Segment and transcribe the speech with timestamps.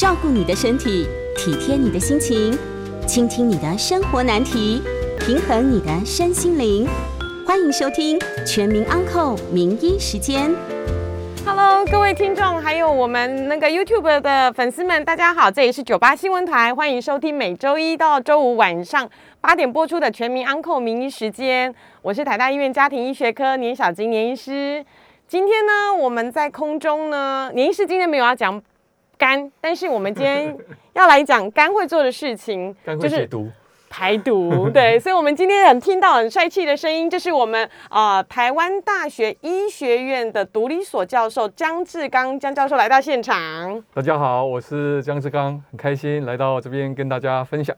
[0.00, 2.58] 照顾你的身体，体贴你的心情，
[3.06, 4.80] 倾听你的生活难题，
[5.18, 6.88] 平衡你的身心灵。
[7.46, 10.50] 欢迎收听《全民安扣名医时间》。
[11.44, 19.06] Hello，各位听众，还有我们那个 YouTube 的粉丝们，大家好，这里是九八新闻台，欢迎收听每周一到周五晚上
[19.42, 21.70] 八点播出的《全民安扣名医时间》，
[22.00, 24.82] 我是台大医院家庭医学科年小金年医师。
[25.28, 28.60] 今天呢，我们在空中呢，年医师今天没有要讲
[29.20, 30.56] 肝，但是我们今天
[30.94, 33.50] 要来讲肝会做的事情， 肝就是毒，
[33.90, 43.84] 排毒， 对，所以，我们今天很听到很帅气的声音，就是我们呃台湾大学医学院的毒理所教授江志刚江教授来到现场。
[43.92, 47.76] 大家好，我是江志刚，很开心来到这边跟大家分享。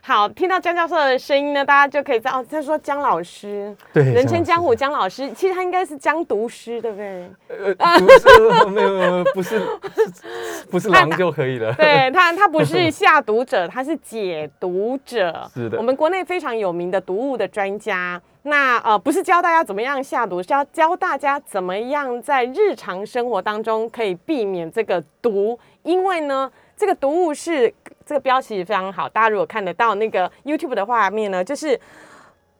[0.00, 7.30] 好，听到江教授的声音呢，大家就可以知道，哦他说江老师，对人称江湖江江老师，其实他应该是江毒师，对不对？
[7.78, 11.70] 呃，不是，没有，没有不是，是不是狼就可以了。
[11.76, 15.46] 对他，他不是下毒者，他是解毒者。
[15.52, 18.18] 是的我们国内非常有名的毒物的专家。
[18.44, 25.58] 那呃，不是教大家怎么样下毒，是要教大家怎么样在日常生活当中可以避免这个毒。
[25.82, 27.74] 因为呢，这个读物是
[28.06, 31.78] 这个标题非常好，大家如果看得到那个 YouTube 的画面呢，就是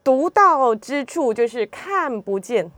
[0.03, 2.69] 读到之处就是看不见。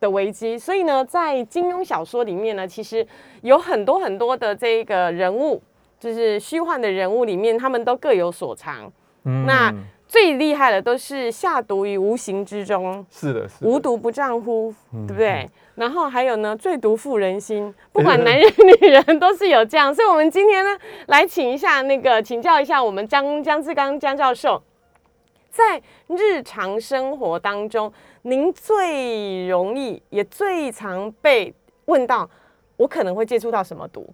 [0.00, 3.06] 的危机，所以呢，在金庸小说里面呢，其实
[3.42, 5.62] 有很多很多的这个人物，
[5.98, 8.90] 就是虚幻的人物里面，他们都各有所长。
[9.24, 9.70] 嗯那
[10.10, 15.48] 最厉害的都是下毒于无形之中，是的，是的无毒不丈夫，嗯对不对？
[15.76, 19.94] 然后还有呢，最毒妇人心，不管男人女人都是有这样。
[19.94, 24.60] 所以，我们今天呢，来请一下那个请教一下我们江江志刚江教授，
[25.48, 32.28] 在日常生活当中，您最容易也最常被问到，
[32.76, 34.12] 我可能会接触到什么毒？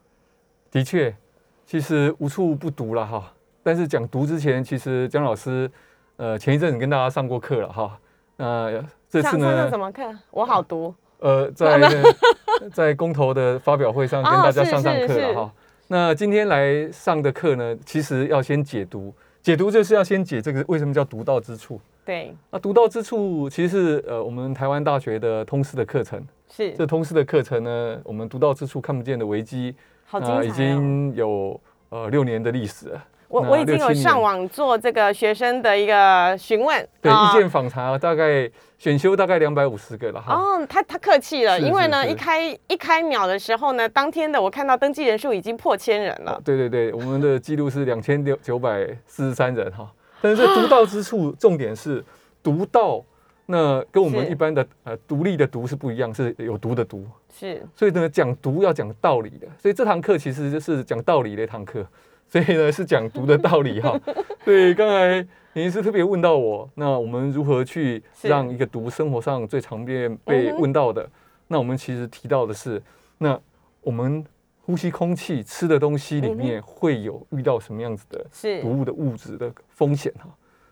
[0.70, 1.16] 的确，
[1.64, 3.32] 其实无处不毒了哈。
[3.62, 5.68] 但是讲毒之前，其实江老师，
[6.16, 7.98] 呃，前一阵子跟大家上过课了哈。
[8.36, 8.70] 那
[9.08, 10.02] 这次上上什，么课？
[10.30, 10.94] 我好毒。
[11.18, 11.80] 呃，在
[12.72, 15.52] 在公投的发表会上跟哦大家上上课了哈。
[15.88, 21.80] 那今天来上的课呢，其实要先解读，解读就是要先解这个为什么叫独到之处。
[22.04, 26.22] 对，那独到之处其实是呃我们台湾大学的通识的课程。
[26.48, 29.74] 是这通识的课程呢，我们独到之处看不见的危机，
[30.04, 33.04] 好精彩、哦已经有呃六年的历史了。
[33.28, 40.34] 那我我已经有上网做这个学生的一个询问，对啊意见访查，大概选修大概两百五十个了哈。
[40.34, 46.40] 哦，他他客气了，因为呢，一开一开秒的时候呢，当天的我看到登记人数已经破千人了。
[46.44, 49.90] 对对对，我们的记录是两千六九百四十三人哈。
[50.22, 52.02] 但是这独到之处，重点是
[52.42, 53.02] 独到，
[53.46, 57.06] 那跟我们一般的呃独立的独是不一样，是有毒的毒。
[57.38, 61.86] 是所以呢，讲毒要讲道理的，所以这堂课其实就是讲道理的一堂课，
[62.28, 63.98] 所以呢是讲毒的道理哈。
[64.44, 71.08] 所以刚才您是特别问到我，那我们如何去让一个毒生活上最常被被问到的？
[71.48, 72.82] 那我们其实提到的是，
[73.18, 73.38] 那
[73.80, 74.24] 我们
[74.62, 80.28] 呼吸空气、吃的东西里面会有遇到什么样子的是毒物的物质的风险哈。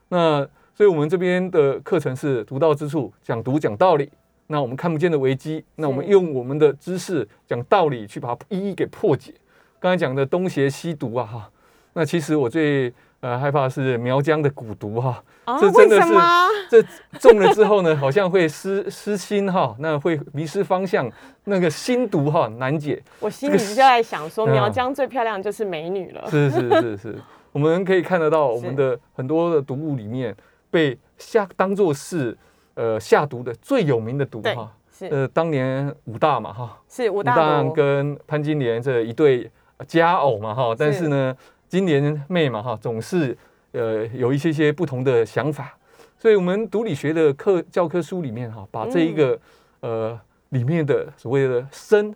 [0.09, 4.11] 那所以我们这边的课程是独到之处，讲毒讲道理。
[4.49, 9.33] 那我们看不见的危机，那我们用我们的知识讲道理去把它一一给破解。
[9.85, 11.51] 刚才讲的东邪西毒啊哈，
[11.93, 12.91] 那其实我最
[13.21, 16.13] 呃害怕的是苗疆的蛊毒哈，哦这真的是？
[16.71, 21.07] 这中了之后呢， 好像会失失心哈，那会迷失方向，
[21.45, 23.03] 那个心毒哈难解。
[23.21, 24.53] 我心里就在想说，嗯。
[24.53, 26.25] 苗疆最漂亮就是美女了。
[26.33, 27.19] 是是是是，
[27.53, 30.35] 我们可以看得到我是们的很多的毒物里面
[30.71, 32.35] 被下当做是
[32.73, 34.73] 呃下毒的最有名的毒哈。
[34.91, 35.09] 是。
[35.09, 39.51] 呃，当年武大嘛哈，是武大武大，跟潘金莲这一对
[39.85, 41.37] 佳偶嘛哈，但是呢，
[41.69, 43.37] 今年妹嘛哈，总是
[43.73, 45.77] 呃有一些些不同的想法，
[46.19, 49.41] 所以我们读理学的课教科书里面哈，把这一嗯个、
[49.81, 52.15] 呃里面的所谓的生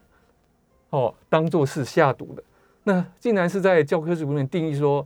[0.90, 2.42] 哦当做是下毒的，
[2.84, 5.04] 那竟然是在教科书里面定义说，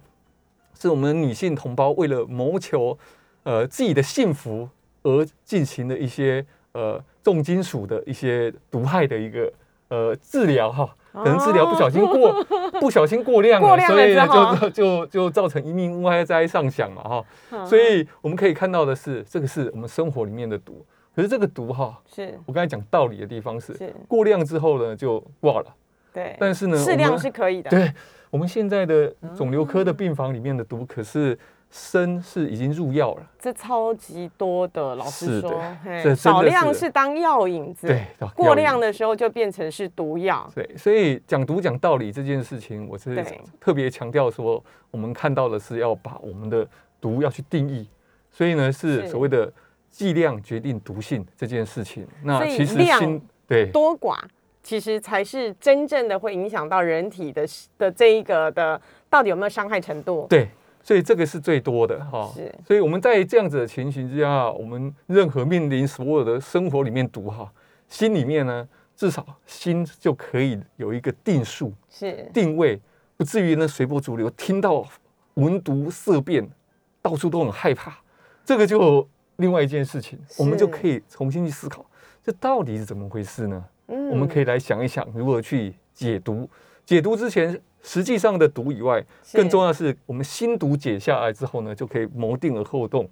[0.79, 2.99] 是我们女性同胞为了谋求
[3.45, 4.69] 呃自己的幸福
[5.03, 9.51] 而进行的一些呃重金属的一些毒害的一个
[9.93, 12.43] 呃治疗哈，可能治疗不小心过、
[12.81, 14.27] 不小心过量了，量了所以呢
[14.63, 14.71] 就
[15.05, 17.67] 就就造成一命呜哀上想嘛哈，嗯。
[17.67, 20.83] 所以我们可以看到的是，这个是我们生活里面的毒，
[21.15, 22.41] 可是这个毒哈，是。
[22.47, 25.67] 我刚才讲道理的地方是是，过量之后呢就挂了，
[26.15, 27.69] 对，但是呢适量是可以的。
[27.69, 27.93] 对
[28.31, 31.39] 我们现在的肿瘤科的病房里面的毒，可是
[31.73, 33.27] 砷是已经入药了。
[33.39, 40.49] 这超级多的，老实说，少量是是当药引子，对，过量的时候就变成是毒药。
[40.55, 43.25] 对，所以讲毒讲道理这件事情，我是
[43.59, 46.69] 特别强调说，我们看到的是要把我们的
[47.01, 47.89] 毒要去定义，
[48.31, 49.51] 所以呢是是所谓的
[49.91, 52.07] 剂量决定毒性这件事情。
[52.23, 54.19] 那其实量新对多寡
[54.63, 57.45] 其实才是真正的会影响到人体的
[57.79, 58.81] 的这一个的
[59.11, 60.27] 到底有没有伤害程度。
[60.31, 60.49] 对，
[60.83, 62.31] 所以这个是最多的哈。
[62.35, 67.51] 是所以我们在这样子的情形之下，我们任何面临所有的生活里面毒哈，
[67.89, 71.73] 心里面呢至少心就可以有一个定数。
[71.89, 72.81] 是定位，
[73.17, 74.85] 不至于呢随波逐流，听到
[75.35, 76.49] 闻毒色变，
[77.01, 77.99] 到处都很害怕。
[78.45, 81.87] 这个就另外一件事情，我们就可以重新去思考，
[82.25, 83.65] 这到底是怎么回事呢？
[83.89, 86.49] 嗯我们可以来想一想如何去解读。
[86.87, 93.09] 解读之前，实际上的毒以外，更重要的是我们心毒解下来之后呢，就可以谋定而后动，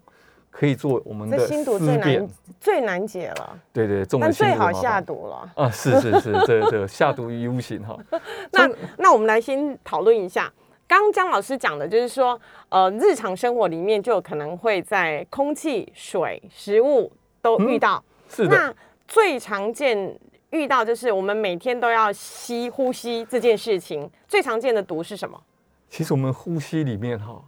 [0.51, 2.29] 可以做我们的这心毒最思辨难。
[2.61, 5.51] 最难解了，对对，中但最好下毒了。
[5.57, 5.71] 啊！
[5.71, 7.99] 是是是，这这下毒于无形哈。
[8.53, 10.53] 那那我们来先讨论一下，
[10.87, 17.11] 刚刚姜老师讲的就是说，呃，日常生活里面就有可能会在空气、水、食物
[17.43, 18.03] 都遇到。
[18.29, 18.75] 是的，那
[19.09, 20.17] 最常见
[20.51, 25.41] 遇到就是我们每天都要吸呼吸这件事情，最常见的毒是什么？
[25.89, 27.43] 其实我们呼吸里面哈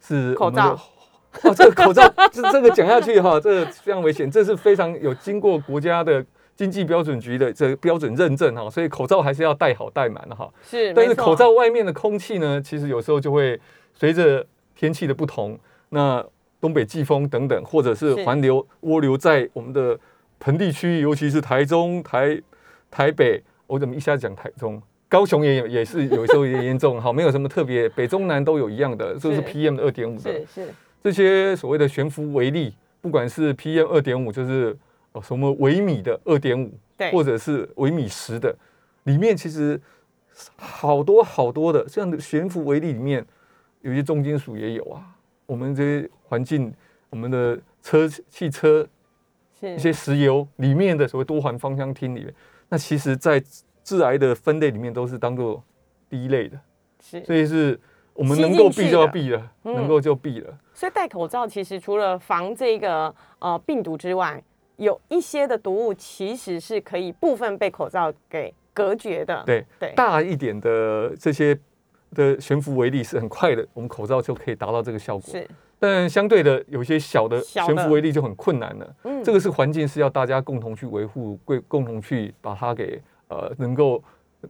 [0.00, 0.78] 是口罩
[1.44, 10.50] 哦，这个口罩这这个讲下去哈， 这个非常危险，这是非常有经过国家的经济标准局的这个标准认证哈，所以口罩还是要戴好戴满哈。
[10.62, 13.58] 是，但是口罩外面的空气呢，其实有时候就会
[13.94, 15.58] 随着天气的不同，
[15.88, 16.22] 那
[16.60, 19.98] 东北季风等等，或者是是环流涡流在我们的
[20.42, 22.42] 盆地区，尤其是台中、台
[22.90, 24.82] 台北，我怎么一下讲台中？
[25.08, 30.68] 高雄也有，也是有时候也严重，好，没有什么特别，北中南都有一样的，这是是 PM 二点五的是是
[31.00, 34.76] 这些所谓的悬浮微粒，不管是 PM 二点五，就是
[35.12, 38.52] 哦什么微米的二点五，对，或者是微米十的，
[39.04, 39.80] 里面其实
[40.56, 43.24] 好多好多的这样的悬浮微粒里面，
[43.82, 45.06] 有些重金属也有啊。
[45.46, 46.74] 我们这些环境，
[47.10, 48.88] 我们的车、汽车是
[49.62, 52.34] 一些石油里面的所谓多环芳香烃里面，
[52.68, 53.42] 那其实在
[53.84, 55.62] 致癌的分类里面都是当做
[56.08, 56.60] 第一类的，
[57.00, 57.78] 是，所以是
[58.14, 60.58] 我们能够避就要避了，嗯能够就避了。
[60.74, 64.42] 所以戴口罩其实除了防这个呃病毒之外，
[64.76, 69.42] 有一些的毒物其实是可以部分被口罩给隔绝的。
[69.46, 71.58] 对对大一点的这些
[72.14, 75.30] 的悬浮微粒是很快的，我们口罩就可以达到这个效果。
[75.32, 75.48] 是，
[75.82, 78.94] 但相对的，有些小的悬浮微粒就很困难了。
[79.02, 84.00] 嗯这个是环境是要大家共同去维护，共共同去把它给呃能够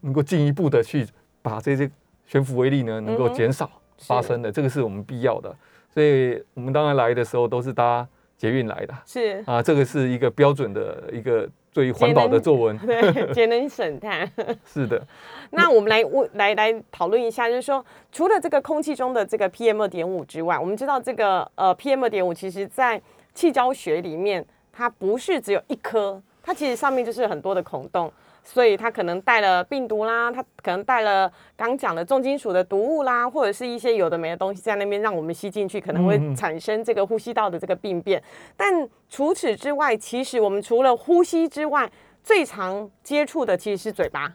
[0.02, 1.06] 能够进一步的去
[1.40, 1.90] 把这些
[2.26, 5.56] 悬浮微粒呢能够减少发生的，这个是我们必要的。
[5.88, 8.06] 所以我们当然来的时候都是搭
[8.36, 12.78] 捷运来的是，啊，这个是一个标准的一个对于环保的作文。
[12.78, 14.30] 对，节能省碳。
[14.66, 15.02] 是的，
[15.50, 23.00] 那我们来问来来讨论一下，就是说，除了这个空气中的这个 PM 二点五之外，我们知道这个呃 PM 二点五，其实在
[23.34, 28.12] 气胶学里面，它不是只有一颗，它其实上面就是很多的孔洞，
[28.44, 38.22] 所以它可能带了病毒啦，它可能带了刚讲的重金属的毒物啦，或者是一些有的没的东西在那边让我们吸进去，可能会产生这个呼吸道的这个病变。
[38.56, 41.90] 但除此之外，其实我们除了呼吸之外，
[42.22, 44.32] 最常接触的其实是嘴巴。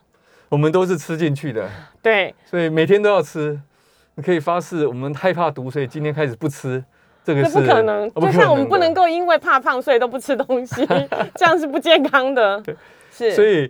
[0.49, 1.69] 我们都是吃进去的，
[2.01, 3.59] 对，所以每天都要吃。
[4.15, 6.83] 你可以发誓，我们害怕毒，所以今天开始不吃。
[7.23, 10.87] 这个是不可能，哦就像我们不能够因为怕胖所以都不吃东西，
[11.35, 12.63] 这样是不健康的。
[13.11, 13.69] 是，所以，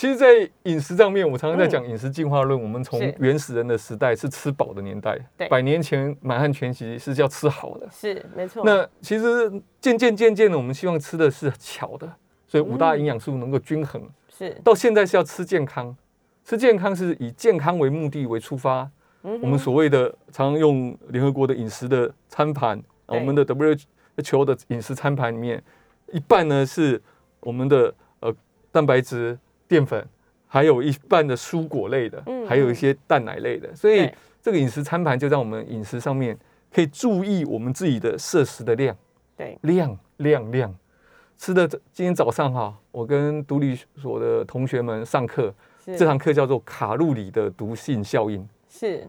[0.00, 2.58] 其实，在饮食上面，我常常在讲饮食进化论。
[2.58, 7.86] 我们从原始人的时代是吃饱的年代对，百年前满汉全席是叫吃好的。
[7.92, 8.62] 是没错。
[8.64, 12.10] 那其实渐渐渐渐的，我们希望吃的是巧的，
[12.48, 14.02] 所以五嗯大营养素能够均衡。
[14.30, 15.94] 是到现在是要吃健康，
[16.46, 18.90] 吃健康是以健康为目的为出发。
[19.24, 25.62] 嗯我们所谓的常用联合国的饮食的餐盘，我们的 WHO 的饮食餐盘里面，
[26.10, 27.02] 一半呢是
[27.40, 28.34] 我们的呃
[28.72, 29.38] 蛋白质、
[29.70, 30.04] 淀粉，
[30.48, 33.72] 还有一半的蔬果类的，嗯还有一些蛋奶类的。
[33.72, 36.36] 所以对这个饮食餐盘就在我们饮食上面
[36.74, 38.96] 可以注意我们自己的摄食的量，
[39.36, 40.74] 对，量量量。
[41.38, 48.46] 吃的今天早上哈，我跟独立所的同学们上课，是这堂课叫做卡路里的毒性效应。
[48.68, 49.06] 是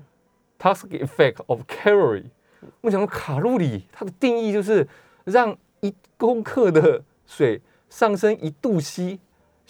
[0.60, 2.30] Toxic effect of calorie。
[2.82, 4.88] 我想说，卡路里它的定义就是
[5.26, 9.20] 让一公克的水上升一度 C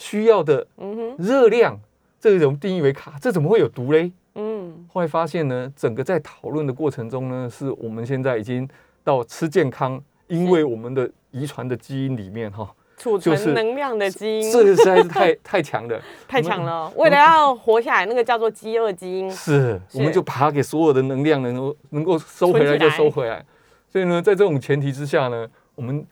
[0.02, 1.16] 需要的嗯哼。
[1.20, 1.80] 热量，
[2.20, 4.12] 这种定义为卡，这怎么会有毒嘞？
[4.34, 4.86] 嗯。
[4.92, 8.68] 后来发现呢，整个在讨论的过程中呢，是我们现在已经
[9.04, 16.92] 到吃健康，因为我们的遗传的基因里面哈，储存能量的基因，这个实在是太 太强了，太强了。
[16.96, 22.78] 为了要活下来，那个叫做饥饿基因，是，我们就把它给所有的能量能够能够收回来。
[22.78, 23.46] 就收回来。
[23.92, 26.06] 所以呢，在这种前提之下呢，我们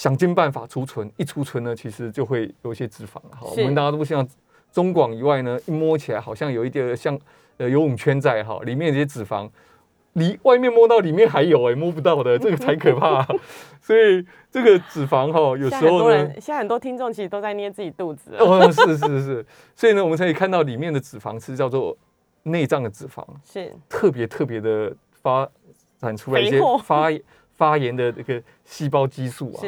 [0.00, 3.20] 想尽办法储存，一储存呢，其实就会有一些脂肪。
[3.36, 4.26] 好，我们大家都像
[4.72, 7.14] 中广以外呢，一摸起来好像有一点像
[7.58, 9.46] 呃游泳圈在哈，里面这些脂肪。
[10.14, 13.22] 离外面摸到里面还有哎，摸不到的， 这个才可怕。
[13.82, 18.34] 所以这个脂肪哈，有时候呢，现在很多听众其实都在捏自己肚子。
[18.38, 21.94] 哦，是是是， 所以呢，我们可以看到里面的脂肪是叫做
[22.44, 25.46] 内脏的脂肪，是特别特别的发
[25.98, 27.08] 展出来一些发
[27.52, 29.60] 发炎的这个细胞激素啊，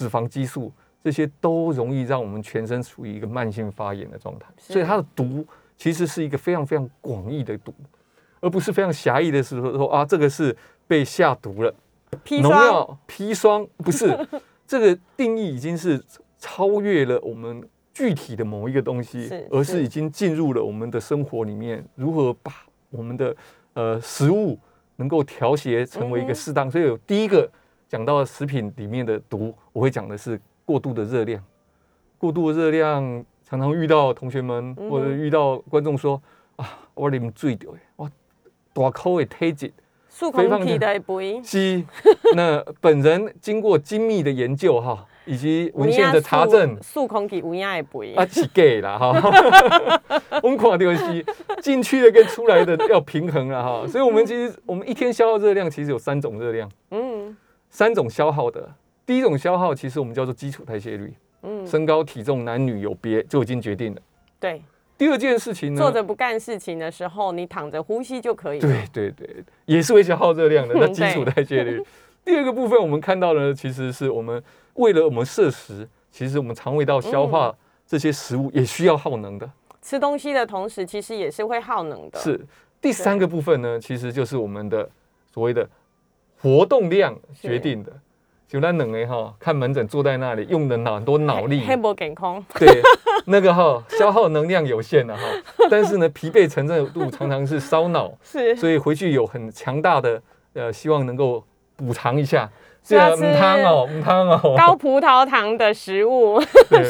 [0.00, 0.72] 脂肪激素
[1.04, 4.46] 这些都容易让我们全身处于一个慢性发炎的状态。
[4.56, 7.74] 所以它的毒其实是一个非常非常广义的毒。
[8.40, 10.56] 而不是非常狭义的是说说啊，这个是
[10.88, 11.74] 被下毒了，
[12.40, 14.26] 农药砒霜不是
[14.66, 16.02] 这个定义已经是
[16.38, 21.84] 超越了我们具体的某一个东西，而是已经进入了我们的生活里面。
[21.96, 22.50] 如何把
[22.88, 23.36] 我们的
[23.74, 24.58] 呃食物
[24.96, 26.70] 能够调节成为一个适当？
[26.70, 27.46] 所以有第一个
[27.90, 31.42] 讲到食品里面的毒，我会讲的是过度的热量。
[32.18, 36.20] 过度的热量常常遇到同学们或者遇到观众说
[36.56, 38.10] 啊，我啉醉掉我。
[38.74, 39.72] 大口的推荐，
[40.10, 41.82] 数空体的不是
[42.36, 49.12] 那本人经过精密的研究哈，以及文献的查证，数空体无压也不啊，是假啦哈。
[50.42, 51.24] 我们看到是
[51.62, 57.34] 进去的跟出来的要平衡了哈，所以我们其实我们一天消耗热量其实有三种热量，嗯，
[57.70, 58.72] 三种消耗的，
[59.10, 61.12] 第一种消耗其实我们叫做基础代谢率，
[61.42, 64.00] 嗯，身高体重男女有别就已经决定了，
[64.38, 64.62] 对。
[64.96, 68.60] 第二件事情呢，坐着不干事情的时候，你躺着呼吸就可以。
[68.60, 70.74] 对对对，也是会消耗热量的。
[70.76, 71.82] 那 基础代谢率。
[72.24, 74.40] 第二个部分，我们看到呢，其实是我们
[74.74, 77.52] 为了我们摄食，其实我们肠胃道消化
[77.84, 79.50] 这些食物也需要耗能的。
[79.82, 82.20] 吃东西的同时，其实也是会耗能的。
[82.20, 82.40] 是
[82.80, 84.88] 第三个部分呢，其实就是我们的
[85.32, 85.68] 所谓的
[86.40, 87.92] 活动量决定的。
[88.50, 92.44] 就那冷哎哈，看门诊坐在那里，用的很多脑力，黑不健康。
[92.58, 92.82] 对，
[93.26, 95.22] 那个哈消耗能量有限的哈，
[95.70, 100.20] 但是呢疲惫程度常常是烧脑， 是，所以回去有很强大的
[100.54, 101.44] 呃希望能够
[101.76, 102.50] 补偿一下。
[102.82, 106.40] 这要吃汤哦，汤哦， 高葡萄糖的食物，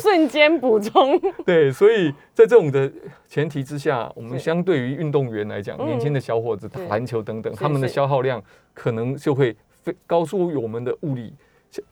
[0.00, 1.20] 瞬间补充。
[1.44, 2.90] 对，所以在这种的
[3.26, 8.40] 前提之下，我们相对于运动员来讲，年轻的小伙子打篮球等等，他们的消耗量
[8.72, 11.34] 可能就会非高出我们的物理。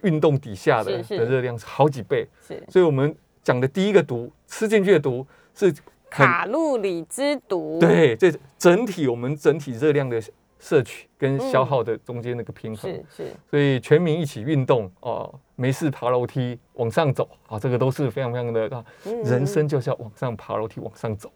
[0.02, 5.72] 运动底下的的热量是好几倍，是，所以我们讲的第一个毒，吃进去的毒是
[6.10, 7.78] 卡路里之毒。
[7.78, 10.20] 对，这整体我们整体热量的
[10.58, 13.32] 摄取跟消耗的中间那个平衡，是是。
[13.48, 18.84] 所以全民一起运动哦，没事爬楼梯往上走啊，这个都是非常非常的啊，
[19.24, 21.30] 人生就是要往上爬楼梯往上走，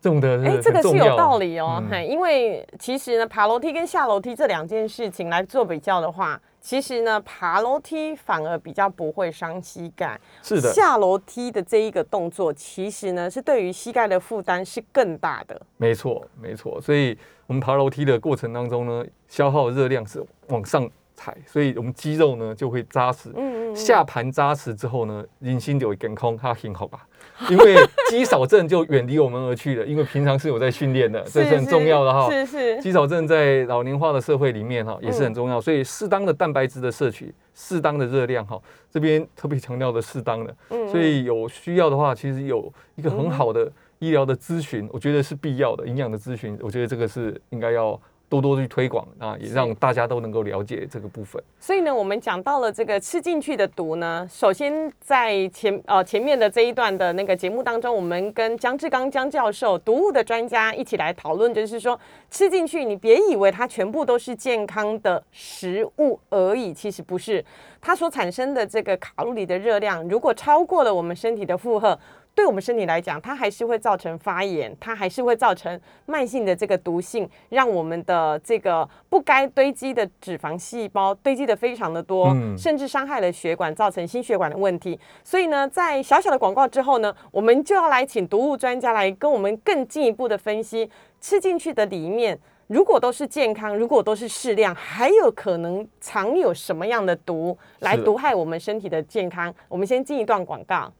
[0.00, 6.38] 这种的哎，这个是有道理哦，因为其实呢，爬楼梯跟下楼梯这两件事情来做比较的话。
[6.64, 10.18] 其实呢，爬楼梯反而比较不会伤膝盖。
[10.42, 15.60] 是的，下楼梯的这一个动作，其实呢是对于膝盖的负担是更大的。
[15.76, 16.80] 没错，没错。
[16.80, 17.16] 所以
[17.46, 20.90] 我们爬楼梯的过程当中呢，消耗热量是往上。
[21.16, 27.06] 踩，所以我们肌肉呢就会扎实，嗯嗯，下盘扎实之后呢，人心就会更空，它很好吧？
[27.50, 27.76] 因为
[28.08, 32.30] 肌少症就远离我们而去了，因为平常是有在训练的，这是很重要的哈。
[32.30, 38.60] 是是，肌少症在老龄化的社会里面哈也是很重要，所以适当的蛋白质的摄取，适当的热量哈，
[38.90, 48.00] 这边特别强调的适当的，嗯，所以有需要的话，其实有一个很好的医疗的咨询，我觉得是必要的，营养的咨询，我觉得这个是应该要。
[48.28, 51.42] 多多去推广啊，也让大家都能够了解这个部分。
[51.60, 61.98] 所以呢，我们讲到了这个吃进去的毒呢，首先在前呃前面的这一段的那个节目当中，我们跟姜志刚姜教授毒物的专家一起来讨论，就是说
[62.30, 67.44] 吃进去，你别以为它全部都是健康的食物而已，其实不是，
[67.80, 71.98] 它所产生的这个卡路里的热量，如果超过了我们身体的负荷。
[72.34, 84.98] 对我们身体来讲，它还是会造成发炎，它还是会造成慢性的这个毒性，让我们的这个不该堆积的脂肪细胞堆积的非常的多，甚至伤害了血管，造成心血管的问题。
[85.22, 92.36] 所以呢，在小小的广告之后呢，我们就要来请毒物专家来跟我们更进一步的分析，吃进去的里面
[92.66, 99.54] 如果都是健康，如果都是适量，还有可能藏有什么样的毒来毒害我们身体的健康？
[99.68, 100.92] 我们先进一段广告。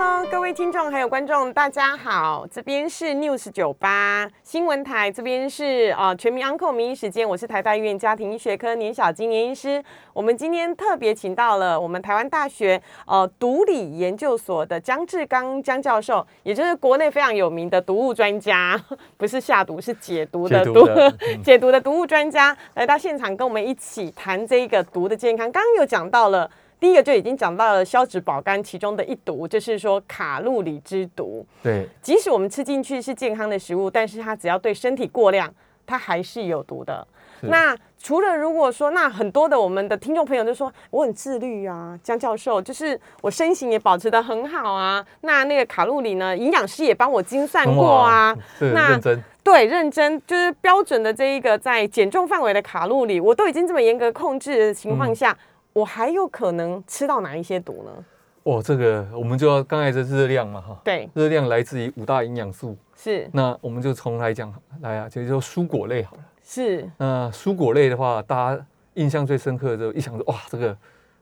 [0.00, 9.82] Hello，各位听众还有观众，大家好，这边是 News 九八新闻台，这边是啊、呃全民 Uncle 名医时间，我是台大医院家庭医学科年小金年医师。
[10.12, 18.80] 我们今天特别请到了我们台湾大学呃毒理研究所的江志刚江教授，也就是国内非常有名的毒物专家，
[19.18, 25.50] 不是下毒，是解毒的解毒的嗯解毒的毒物专家来到现场，跟我们一起谈这个毒的健康。
[25.50, 26.48] 刚刚有讲到了。
[26.80, 31.44] 第一个就已经讲到了消脂保肝其中的一毒，就是说卡路里之毒。
[31.62, 35.52] 对，即使我们吃进去是健康的食物，但是它只要对身体过量，
[35.86, 37.06] 它还是有毒的。
[37.42, 45.04] 那除了如果说，那很多的我们的听众朋友就说我很自律啊，江教授，就是我身形也保持的很好啊。
[45.20, 48.36] 那那个卡路里呢，营养师也帮我精算过啊。
[48.58, 49.22] 那认真。
[49.44, 55.34] 对，认真就是标准的这一个在减重范围的卡路里，我都已经这么严格控制的情况下，
[55.72, 58.04] 我还有可能吃到哪一些毒呢？
[58.44, 66.22] 哦，这个我们就要刚才的热量嘛哈，对，热量来自于五大营养素，是那我们就从来讲来啊，就说蔬果类好了。
[66.42, 70.76] 是，那蔬果类的话，大家印象最深刻的就一想说，哇，这个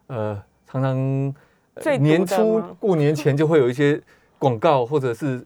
[0.07, 1.35] 呃，常常、
[2.01, 4.01] 年初吗过年前就会有一些
[4.39, 5.45] 广告或者是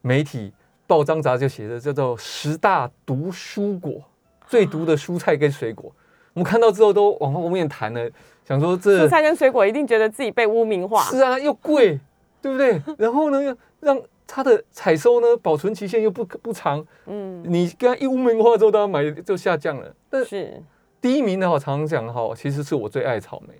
[0.00, 0.50] 媒体
[0.86, 4.02] 报章杂志就写的叫做十大毒蔬果，
[4.46, 5.92] 最毒的蔬菜跟水果。
[6.34, 8.10] 我们看到之后都往后面谈了，
[8.44, 11.02] 想说这蔬菜跟水果一定觉得自己被污名化。
[11.04, 11.98] 是啊，又贵，
[12.40, 12.80] 对不对？
[12.98, 19.94] 然后呢，又让它的采收呢保存期限又不不长，嗯，你跟它一污名化之后，大家买就下降了。
[20.08, 20.62] 但是
[21.00, 23.54] 第一名的话，常常讲哈，其实是我最爱草莓，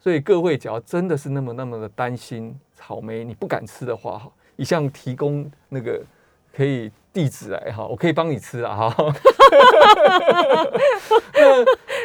[0.00, 6.02] 所以各位只要真的是那么那么的担心草莓你不敢吃的话哈，一向提供那个
[6.54, 8.94] 可以地址来哈，我可以帮你吃啊哈。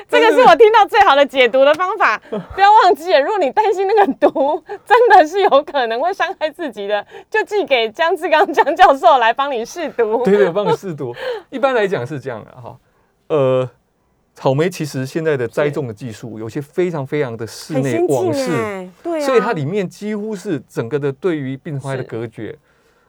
[0.08, 2.18] 这个是我听到最好的解毒的方法。
[2.56, 10.24] 不要忘记，如果你担心那个毒真的是有可能会伤害自己的，就寄给江志刚江教授来帮你试毒。
[10.24, 11.14] 对对，帮你试毒。
[11.52, 12.78] 一般来讲是这样的哈，
[13.28, 13.70] 呃，
[14.34, 22.58] 草莓其实现在的栽种的技术有些非常非常的室内很先进网式，哎，对啊，所以它里面几乎是整个的对于病虫害的隔绝。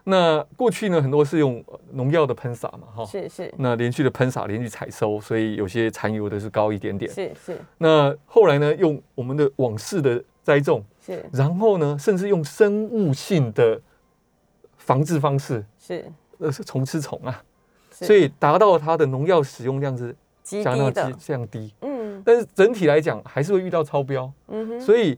[0.04, 3.54] 那过去呢，很多是用呃农药的喷洒嘛，哈，是是。
[3.56, 7.08] 那连续的喷洒，连续采收，所以有些残油的是高一点点。
[7.12, 7.60] 是是。
[7.78, 11.24] 那后来呢，用我们的往式的栽种，是。
[11.32, 13.80] 然后呢，甚至用生物性的
[14.76, 16.04] 防治方式，是。
[16.38, 17.40] 呃，是虫吃虫啊，
[17.92, 20.12] 所以达到它的农药使用量是
[20.42, 21.72] 极相当低降低。
[21.82, 22.20] 嗯。
[22.26, 24.80] 但是整体来讲，还是会遇到超标，嗯哼。
[24.80, 25.16] 所以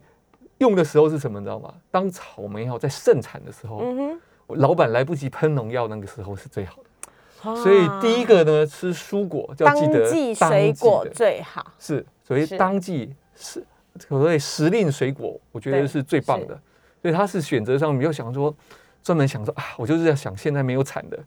[0.59, 1.73] 用的时候是什么，你知道吗？
[1.90, 7.57] 当草莓哈在盛产的时候，嗯老板来不及喷农药，那个时候是最好的。
[7.57, 13.62] 所以第一个呢，吃蔬果就要记得当季水果最好，是，所以当季是
[14.09, 16.59] 所谓时令水果，我觉得是最棒的。
[17.02, 18.54] 所以它是选择上没有想说
[19.02, 21.18] 专门想说啊，我就是要想现在没有产的，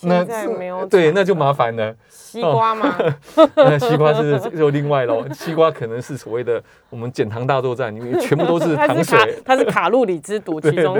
[0.00, 1.92] 现在没有对，那就麻烦了。
[2.08, 2.96] 西瓜吗？
[3.56, 10.96] 那西瓜是就另外喽，西瓜可能是所谓的我们减糖大作战，因为全部都是 它糖水。，它是卡路里之毒 其中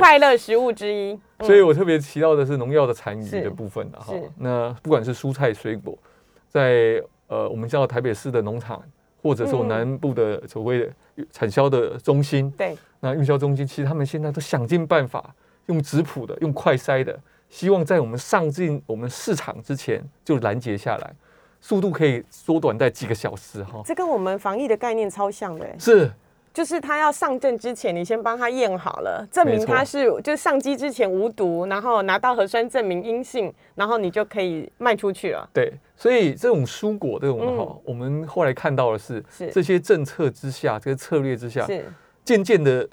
[0.00, 1.12] 快乐食物之一。
[1.12, 4.12] 嗯所以我特别提到的是农药的残余的部分的哈。
[4.36, 5.96] 那不管是蔬菜水果，
[6.48, 8.82] 在呃我们叫台北市的农场，
[9.22, 10.88] 或者是我嗯南部的所谓的
[11.30, 15.34] 产销的中心，对那运销中心，其实他们现在都想尽办法
[15.66, 17.18] 用质谱的、用快筛的，
[17.50, 21.12] 希望在我们上进我们市场之前就拦截下来，
[21.60, 23.82] 速度可以缩短在几个小时哈。
[23.84, 26.10] 这跟我们防疫的概念超像的欸，是。
[26.52, 35.48] 就是他要上阵之前，你先帮他验好了，证明他是就上机之前无毒，然后拿到核酸证明阴性，然后你就可以卖出去了。
[35.52, 39.48] 对，所以这种蔬果这种的哈，嗯我们后来看到的是，是。
[39.52, 41.84] 这些政策之下，这个策略之下，是，
[42.24, 42.86] 渐渐的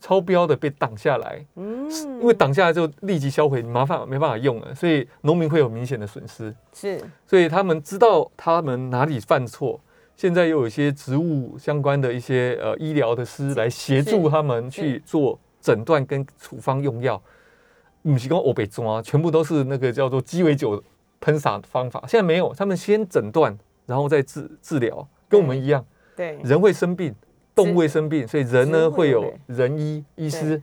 [0.00, 6.54] 超标的被挡下来，嗯，因为挡下来就立即销毁，麻烦没办法用了，所以农民会有明显的损失。
[6.72, 7.00] 是。
[7.26, 9.80] 所以他们知道他们哪里犯错，
[10.16, 17.20] 现在又有一些植物相关的一些呃医疗的师来协助他们去做诊断跟处方用药。
[18.02, 20.82] 不是讲我被抓，全部都是那个叫做鸡尾酒
[21.20, 22.00] 喷洒方法。
[22.08, 25.84] 现在没有，他们先诊断，然后再治治疗，跟我们一样，
[26.16, 27.14] 对，人会生病，
[27.64, 30.62] 动物会生病，所以人呢会有人医医师，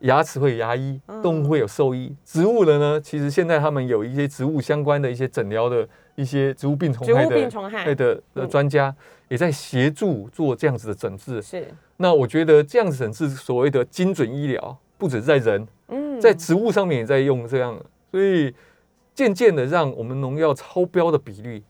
[0.00, 2.14] 牙齿会有牙医嗯，动物会有兽医。
[2.24, 7.84] 植物的呢，其实现在他们有一些植物相关的一些诊疗的一些植物病虫害的病虫害。
[7.84, 8.48] 对的的嗯。
[8.48, 8.94] 专家
[9.28, 11.42] 也在协助做这样子的诊治。
[11.42, 16.20] 是，那我觉得这样子诊治所谓的精准医疗，不只是在人，嗯。
[16.20, 17.76] 在植物上面也在用这样，
[18.10, 18.54] 所以
[19.14, 21.62] 渐渐的让我们农药超标的比率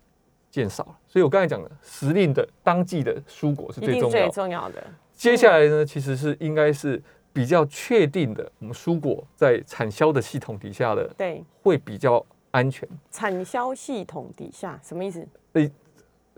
[0.50, 0.98] 减少了。
[1.06, 4.32] 所以我刚才讲的时令的当季的蔬果是最最重要的。
[4.32, 4.84] 重要的，
[5.14, 12.88] 接下来呢，其实是应该是比较确定的，我们蔬果在产销的系统底下的对，会比较安全。
[13.10, 15.26] 产销系统底下什么意思？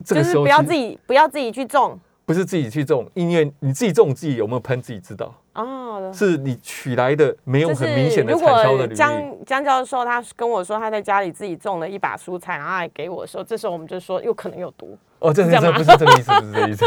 [0.02, 1.98] 这就是不要个时候其实自己不要自己去种
[2.30, 5.76] 不是自己去种，因为你自己种自己有没有喷自己知道，哦。
[6.14, 8.94] 是你取来的没有很明显的如果产销的履历。
[8.94, 16.84] 江江教授他跟我说他在家里自己种了一把蔬菜，然后还给我的时候，这时候我们就说有可能有毒，哦，这是这不是这个意思，不是这个意思。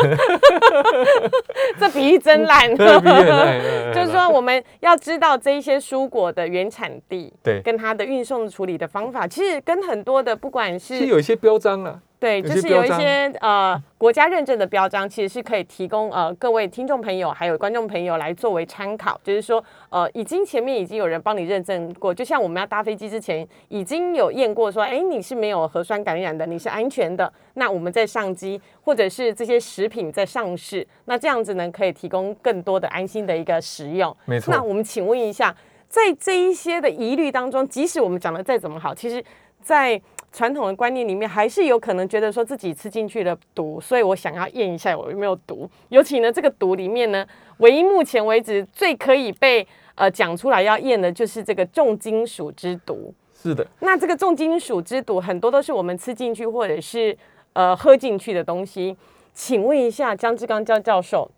[1.79, 2.67] 这比喻真烂。
[2.75, 19.19] 比喻很烂嗯就是说，我们要知道这一些蔬果的原产地，对跟它的运送处理的方法，其实跟很多的不管是其实有一些标章啊，对，就是有一些呃国家认证的标章，其实是可以提供呃各位听众朋友还有观众朋友来作为参考。
[19.25, 27.29] 就是说，呃，已经前面已经有人帮你认证过，就像我们要搭飞机之前，已经有验过说，哎，你是没有核酸感染的，你是安全的。
[27.55, 34.15] 那我们在上机，或者是这些食品在上市，那这样子呢，可以提供更多的安心的一个食用。
[34.23, 35.53] 没错那我们请问一下，
[35.89, 39.21] 在这一些的疑虑当中，即使我们讲的再怎么好，其实，
[39.61, 40.01] 在
[40.33, 45.69] 传统的观念里面，还是有可能觉得说自己吃进去的毒，所以我想要验一下我有没有毒。
[45.89, 47.25] 尤其呢，这个毒里面呢，
[47.59, 53.13] 唯一目前为止最可以被呃讲出来要验的，就是这个重金属之毒。
[53.31, 57.15] 是的，那这个重金属之毒，很多都是我们吃进去或者是
[57.53, 58.97] 呃喝进去的东西。
[59.35, 61.29] 请问一下江志刚教教授，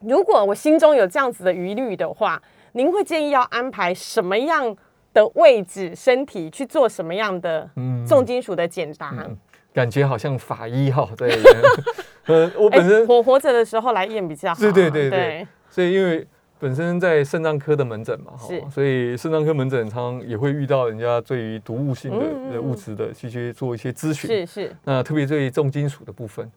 [0.00, 4.76] 如果我心中有这样子的疑虑的话，您会建议要安排什么样
[5.12, 9.14] 的位置、身体去做什么样的嗯重金属的检查？
[9.28, 9.36] 嗯
[9.74, 11.32] 感觉好像法医哈对。
[12.26, 14.72] 呃，我哎本身我活着的时候来验比较好啊。
[14.72, 16.26] 对对对所以因为
[16.58, 18.34] 本身在肾脏科的门诊嘛，
[18.70, 24.28] 所以肾脏科门诊常常也会遇到人家对于毒物性嗯嗯的的物质的去去做一些咨询。
[24.28, 26.52] 是是，那特别对于重金属的部分，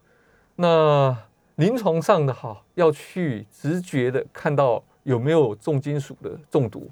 [0.58, 1.16] 那
[1.56, 6.92] 临床上的哈要去直觉的看到有没有重金属的中毒，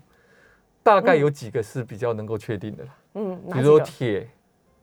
[0.84, 1.20] 大概嗯。
[1.20, 3.80] 有几个是比较能够确定的啦，嗯，比如说？
[3.80, 4.30] 铁。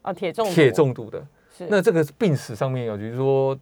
[0.03, 0.55] 啊，铁中毒。
[0.55, 1.67] 铁中毒的，是。
[1.69, 3.59] 那这个病史上面有，比如说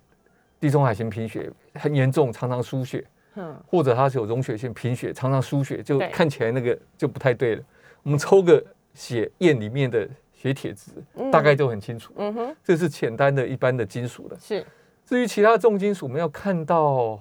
[0.60, 3.60] 地中海型贫血很严重，常常输血，嗯。
[3.66, 7.62] 或者它是有溶血性贫血，常常输血，就看起来那个就不太对了。
[8.04, 10.92] 我们抽个血验里面的血铁值，
[11.32, 12.12] 大概就很清楚。
[12.16, 12.56] 嗯哼。
[12.62, 14.36] 这是简单的一般的金属的。
[14.38, 14.64] 是。
[15.04, 17.18] 至于其他重金属，我们要看到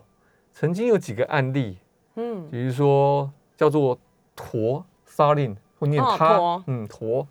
[0.52, 1.80] 曾经有几个案例，
[2.18, 2.48] 嗯。
[2.52, 3.98] 比如说叫做
[4.36, 4.84] 铊
[5.18, 7.26] 沙令，或念哦它，嗯铊，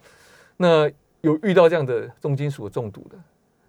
[0.57, 3.17] 那有遇到这样的重金属中毒的。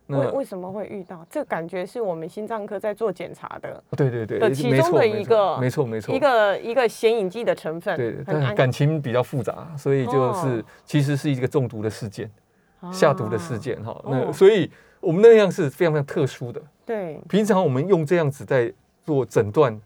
[0.07, 1.23] 那为为什么会遇到？
[1.29, 12.31] 这感觉是我们心脏科在做检查的对对对，的其中的一个没错没错一个一个显影剂的成分，对，但感情比较复杂，所以就是哦其实是一个中毒的事件，
[12.91, 13.91] 下毒的事件哈。
[13.91, 19.79] 哦那所以我们那样是非常非常特殊的，对，平常我们用这样子在做诊断，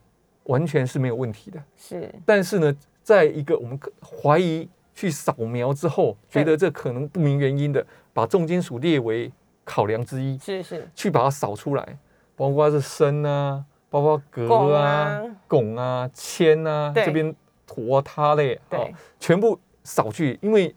[0.44, 1.60] 完全是没有问题的。
[1.76, 9.32] 是但是呢，在一个我们可怀疑去扫描之后，觉得这可能不明原因的，把重金属列为
[9.64, 11.98] 考量之一，是是，去把它扫出来，
[12.36, 17.06] 包括是砷啊，包括汞镉啊啊、汞啊、铅啊，对。
[17.06, 17.36] 这边
[17.68, 20.76] 铊啊、它类啊对，全部扫去，因为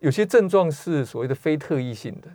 [0.00, 2.28] 有些症状是所谓的非特异性的。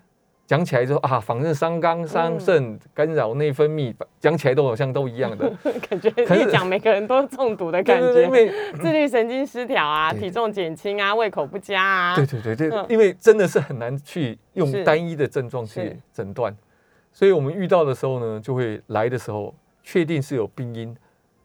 [0.48, 5.52] 讲起来就啊，反正伤肝、伤肾、干扰内分泌，讲起来都好像都一样的。
[5.90, 10.22] 感觉可是越讲每个人都中毒的感对对对，因觉，为自律神经失调啊，对。
[10.22, 12.86] 体重减轻啊，胃口不佳啊，对对对对，嗯。
[12.88, 14.86] 因为真的是很难去用是。
[14.86, 16.56] 单一的症状去诊断，
[17.12, 20.96] 所以我们遇到的时候呢，就会来的时候确定是有病因，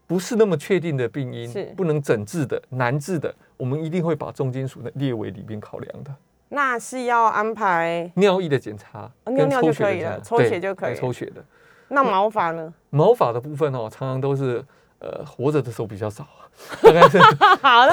[0.07, 6.15] 不是那么确定的病因是，不能诊治的、难治的，我们一定会把重金属的列为里面考量的。
[6.53, 11.43] 那是要安排尿液的检查尿尿就可以了抽血就可以了抽血的。
[11.87, 12.73] 那毛发呢？
[12.91, 14.63] 毛发的部分哦，常常都是
[14.99, 16.45] 呃活着的时候比较少啊，
[16.81, 17.19] 大概是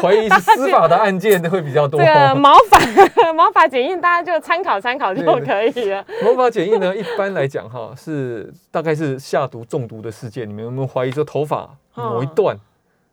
[0.01, 2.07] 怀疑是司法的案件会比较多这。
[2.07, 2.79] 个毛发
[3.33, 6.05] 毛发检验大家就参考参考就对对可以了。
[6.23, 12.57] 毛发检验呢，一般来讲哈，是大概是下毒中毒的事件，你们有没有怀疑说头发某一段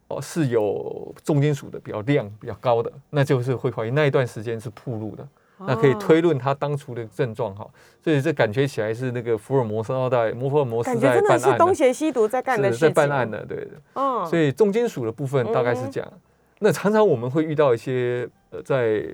[0.07, 5.27] 哦是有重金属的比较量比较高的，那就是会怀疑那一段时间是铺路的，
[5.59, 7.67] 那可以哦推论他当初的症状哈。
[8.01, 13.71] 所以这感觉起来是那个福尔摩斯二代摩福尔摩斯感觉真的在办案是东邪西毒在干的是事情，在办案的，对的。
[13.95, 16.13] 嗯，所以重金属的部分大概是这样。
[16.59, 19.05] 那常常我们会遇到一些呃在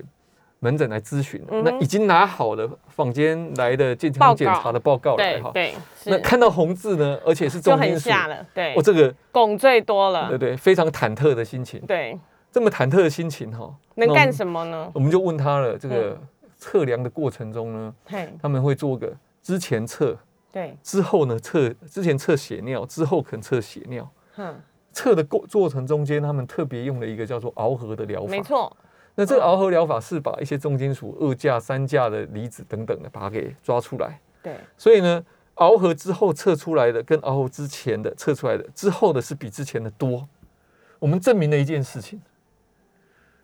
[0.63, 5.51] 门诊来咨询，嗯那已经拿好了坊间来的健康检查的报告来哈。
[5.53, 5.73] 对
[6.05, 11.81] 对，那看到红字呢，而且是就重金属，了，对哦，，这个汞最多了对，对，非常忐忑的心情。
[11.81, 12.17] 对，
[12.49, 14.89] 这么忐忑的心情哈，能干什么呢？
[14.93, 20.17] 我们就问他了，这个嗯测量的过程中呢，嘿，他们会做个之前测，
[20.49, 24.09] 对，之后呢测，之前测血尿，之后可能测血尿。
[24.35, 24.55] 哼，
[24.93, 28.27] 测的过过程中间，他们特别用了一个叫做螯合的疗法。
[28.29, 28.71] 没错，
[29.15, 34.19] 那这个螯合疗法是把一些重金属二价、三价的离子等等的，把它给抓出来。
[34.41, 35.23] 对，所以呢，
[35.55, 40.27] 螯合之后测出来的跟螯合之前的测出来的之后的是比之前的多。
[40.99, 42.21] 我们证明了一件事情，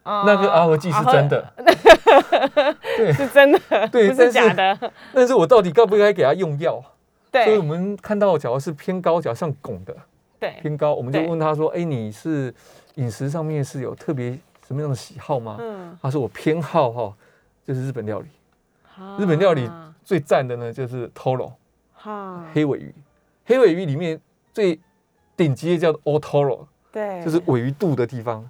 [0.04, 1.54] 那个螯合剂是真的，
[2.98, 4.92] 对，是真的，对，不是假的。
[5.14, 6.82] 但是我到底该不该给他用药？
[7.30, 9.96] 对，所以我们看到，假如是偏高，假如像汞的，
[10.40, 12.52] 对，偏高，我们就问他说：“哎，你是
[12.96, 14.36] 饮食上面是有特别
[14.70, 17.14] 什么样的喜好吗？”嗯，他说：“我偏好哈，
[17.66, 18.28] 就是日本料理。
[19.18, 19.68] 日本料理
[20.04, 21.52] 最赞的呢，就是 toro，
[21.96, 22.94] 哈，黑尾鱼。
[23.46, 24.20] 黑尾鱼里面
[24.54, 24.80] 最
[25.36, 26.60] 顶级的叫做 otoro，
[26.92, 28.48] 对，就是尾鱼肚的地方，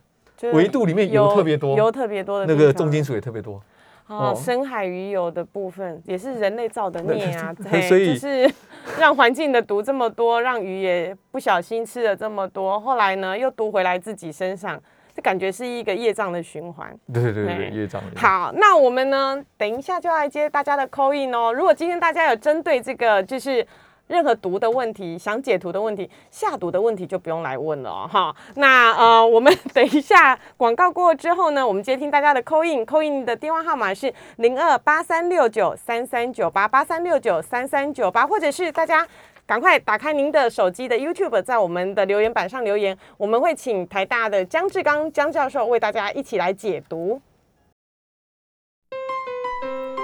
[0.54, 3.62] 尾鱼肚里面油特别多，油特别多的那个重金属也特别多。
[4.08, 7.54] 哦，深海鱼油的部分也是人类造的 孽啊，
[7.88, 8.52] 所以就是
[8.98, 14.82] 让环境的毒这么多，让鱼也不小心吃了这么多，后来呢又毒回来自己身上，
[15.20, 16.98] 这感觉是一个业障的循环。
[17.14, 18.02] 对对对，业障。
[18.16, 21.52] 好，那我们呢，等一下就来接大家的扣印哦。
[21.52, 23.68] 如果今天大家有针对这个，就是。
[24.10, 28.36] 任何毒的问题，想解毒的问题，下毒的问题就不用来问了哈。
[28.56, 39.08] 那呃，我们 等一下广告过之后呢，我们接听大家的扣印，扣印的电话号码是零二八三六九三三九八八三六九三三九八，或者是大家
[39.50, 47.20] 赶快打开您的手机的 YouTube，在我们的留言板上留言，我们会请台大的江志刚江教授为大家一起来解读。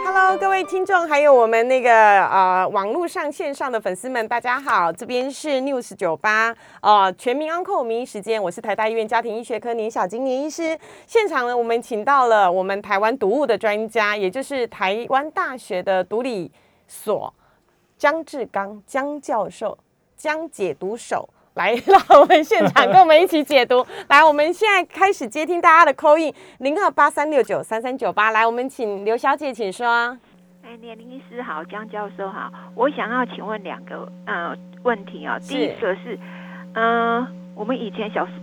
[0.04, 10.76] Hello，各位听众，还有我们那个呃网络上线上的粉丝们，大家好，这边是 News 九八呃全民 Uncle 名医时间，我是台大医院家庭医学科年小金年医师。
[11.06, 16.52] 现场呢，我们请到了我们台湾毒物的专家，也就是台湾大学的毒理
[16.88, 17.32] 所
[17.98, 19.78] 江志刚江教授，
[20.16, 21.30] 江解毒手。
[21.54, 23.86] 来到我们现场，跟我们一起解读。
[24.10, 28.32] 来，我们现在开始接听大家的 call in 零二八三六九三三九八。
[28.32, 29.88] 来，我们请刘小姐，请说。
[30.62, 34.54] 哎，年林医师好，江教授好，我想要请问两个呃
[34.84, 35.40] 问题啊。
[35.40, 36.20] 第一个是，
[36.74, 38.34] 嗯，我们以前小时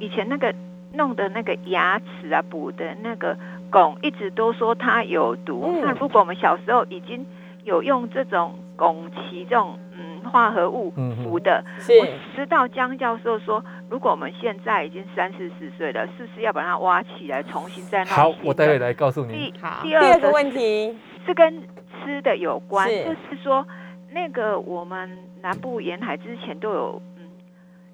[0.00, 0.52] 以前那个
[0.94, 3.38] 弄的那个牙齿啊补的那个
[3.70, 5.72] 汞，一直都说它有毒。
[5.80, 7.24] 那如果我们小时候已经
[7.62, 10.14] 有用这种汞齐这种嗯。
[10.24, 10.90] 化合物
[11.22, 11.62] 服的，
[12.00, 19.52] 我知道江教授说，如果我们现在已经三四十岁了，是不是要把它挖起来，重新再好，我待会来告诉你。
[19.52, 21.62] 第第二个问题是跟
[22.02, 23.64] 吃的有关，就是说
[24.10, 25.10] 那个我们
[25.42, 27.28] 南部沿海之前都有，嗯，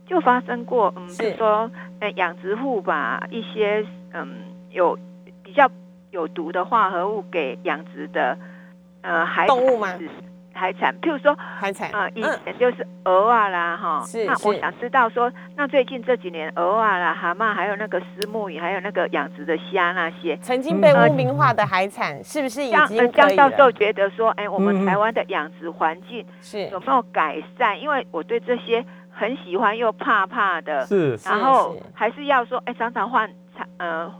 [0.06, 4.36] 就发生过，嗯，比如说呃养殖户把一些嗯
[4.70, 4.96] 有
[5.42, 5.68] 比较
[6.12, 8.38] 有毒的化合物给养殖的
[9.02, 9.88] 呃海动物吗？
[10.60, 14.02] 海产，譬如说海产啊，以前就是鹅啊啦，哈。
[14.04, 27.80] 是那我想知道说，那最近这几年鹅啊啦、蛤蟆，还有那个石目鱼，还有那个养殖的虾那些，曾经被污名化的海产，是不是已经江教授觉得说，哎，我们台湾的养殖环境是有没有改善？
[27.80, 34.12] 因为我对这些很喜欢又怕怕的，是，然后还是要说，哎，常常换产，呃。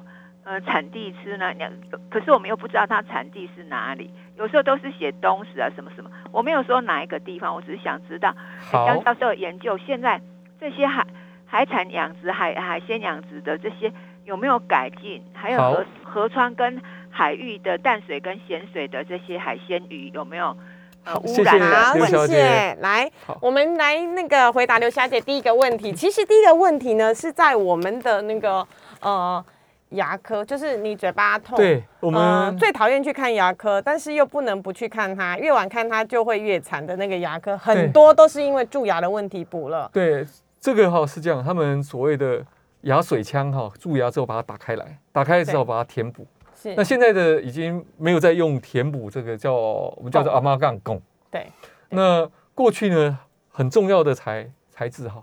[0.42, 1.53] 呃，产地吃呢？
[1.53, 1.70] 两
[2.11, 8.35] 可是我们又不知道它产地是哪里，有时候都是写东石啊什么什么，我没有说哪一个地方，我只是想知道。
[8.72, 10.18] 江教授研究现在
[10.59, 11.07] 这些海
[11.44, 13.92] 海产养殖、海海鲜养殖的这些
[14.24, 15.22] 有没有改进？
[15.35, 20.57] 还有河河川跟海域的淡水跟咸水的这些海鲜鱼有没有
[21.05, 21.61] 呃污染？
[21.61, 22.79] 啊，谢谢。
[22.81, 23.11] 来，
[23.42, 25.92] 我们来那个回答刘小姐第一个问题。
[25.92, 28.66] 其实第一个问题呢是在我们的那个
[29.03, 29.44] 呃。
[29.90, 39.90] 牙科就是你嘴巴痛，对，我们最讨厌去看牙科，但是又不能不去看它，越晚看它就会越惨的那个牙科，很多都是因为蛀牙的问题补了。
[39.92, 40.24] 对，
[40.61, 42.44] 这个哈是这样，他们所谓的
[42.83, 46.26] 牙水枪哈，蛀牙之后把它打开来，打开之后把它填补。
[46.55, 46.74] 是。
[46.76, 51.00] 那现在的已经没有在用填补这个叫我们叫做阿妈杠汞。
[51.31, 51.46] 对。
[51.88, 55.20] 那过去呢，很重要的材材质哈。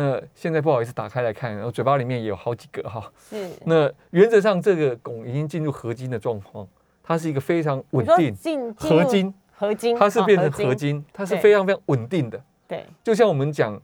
[0.00, 3.10] 那现在不好意思打开来看，然后嘴巴里面也有好几个哈。
[3.28, 3.50] 是。
[3.64, 6.64] 那原则上这个汞已经进入合金的状况，
[7.02, 8.72] 它是一个非常稳定。
[8.76, 9.34] 合金。
[9.52, 9.98] 合金。
[9.98, 12.40] 它是变成合金，它是非常非常稳定的。
[12.68, 12.86] 对。
[13.02, 13.76] 就像我们讲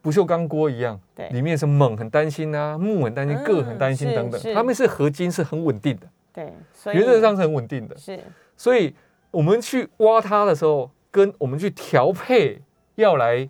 [0.00, 6.08] 不锈钢锅一样，对，里面是锰很担心啊，钼很担心，铬很担心等等，它们是合金，是很稳定的。
[6.32, 6.54] 对。
[6.94, 7.94] 原则上是很稳定的。
[7.98, 8.18] 是。
[8.56, 8.94] 所以
[9.30, 12.62] 我们去挖它的时候，跟我们去调配
[12.94, 13.46] 要来。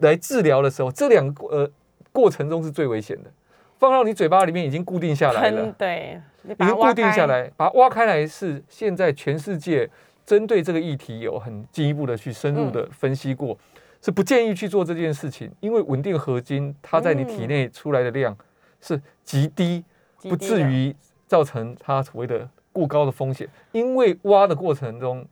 [0.00, 1.70] 来治疗的时候，这两个呃
[2.12, 3.30] 过程中是最危险的。
[3.78, 9.90] 放到你嘴巴里面已经固定下来了，对，已经固定下来，把它挖开来是现在全世界
[10.24, 13.58] 针对这个议题有很进一步的去深入的分析过。
[14.00, 18.36] 是不建议去做这件事情，因为稳定合金它在你体内出来的量
[18.80, 19.84] 是极低，
[20.22, 20.92] 不至于
[21.28, 25.24] 造成它所谓的过高的风险，因为挖的过程中，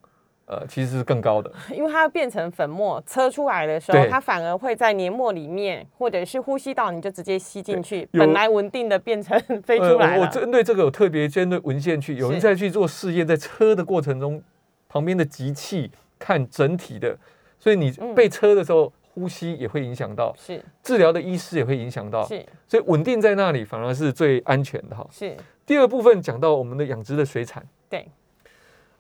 [0.51, 1.49] 呃，其实是更高的。
[1.73, 10.27] 因为它变成粉末，车出来的时候，它反而会在黏膜里面，或者是呼吸道，你就直接吸进去，本来稳定的变成 飞出来呃我。
[10.27, 14.43] 针对这个有特别针对文献去，有人是在去做试验，在车的过程中，
[14.89, 17.17] 旁边的集气看整体的，
[17.57, 25.07] 所以你嗯被车的时候，呼吸也会影响到，是治疗的医师也会影响到，是所以稳定在那里反而是最安全的哈。
[25.13, 28.09] 是，第二部分讲到我们的养殖的水产，对，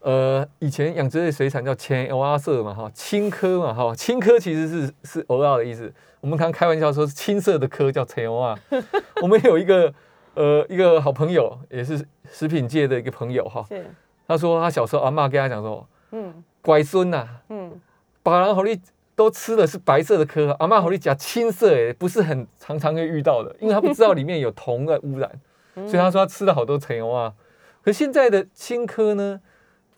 [0.00, 5.92] 呃，以前养殖类水产叫前欧阿色嘛哈，青科嘛哈，青科其实是是欧亚的意思。
[6.20, 8.58] 我们刚开玩笑说是青色的科叫前欧啊。
[9.22, 9.92] 我们有一个
[10.34, 13.84] 呃一个好朋友，也是食品界的一个朋友哈，是，
[14.26, 17.78] 他说他小时候阿嬷跟他讲说，嗯乖孙呐、嗯，
[18.22, 18.80] 把人好你
[19.14, 25.30] 都吃的是白色的壳，阿嬷好你讲青色诶，不是很常常会遇到的，因为他不知道里面有铜的污染，
[25.76, 27.34] 嗯所以他说他吃了好多陈油啊。
[27.82, 29.40] 可现在的青科呢，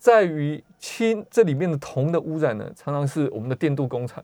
[0.03, 4.21] 在于氢这里面的铜的污染呢，常常是我们的电镀工厂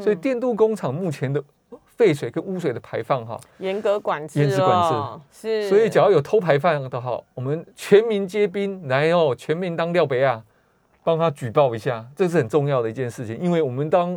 [0.00, 1.42] 所以电镀工厂目前的
[1.84, 5.68] 废水跟污水的排放哈，严格管制严格管制。
[5.68, 10.40] 所以只要有偷排放的哈，我们全民皆兵来哦，全民当廖北亚，
[11.02, 14.16] 帮他举报一下，这是很重要的一件事情，因为我们当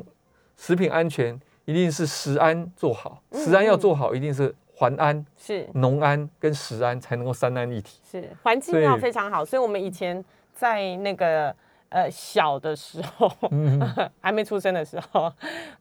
[0.57, 5.67] 食品安全一定是食安做好，嗯食安要做好，一定是环安、是。
[5.73, 7.99] 农安跟食安才能够三安一体。
[8.07, 10.23] 是环境要非常好，所以我们以前
[10.59, 11.55] 在那个
[11.87, 13.79] 呃小的时候，嗯，
[14.19, 15.31] 还没出生的时候，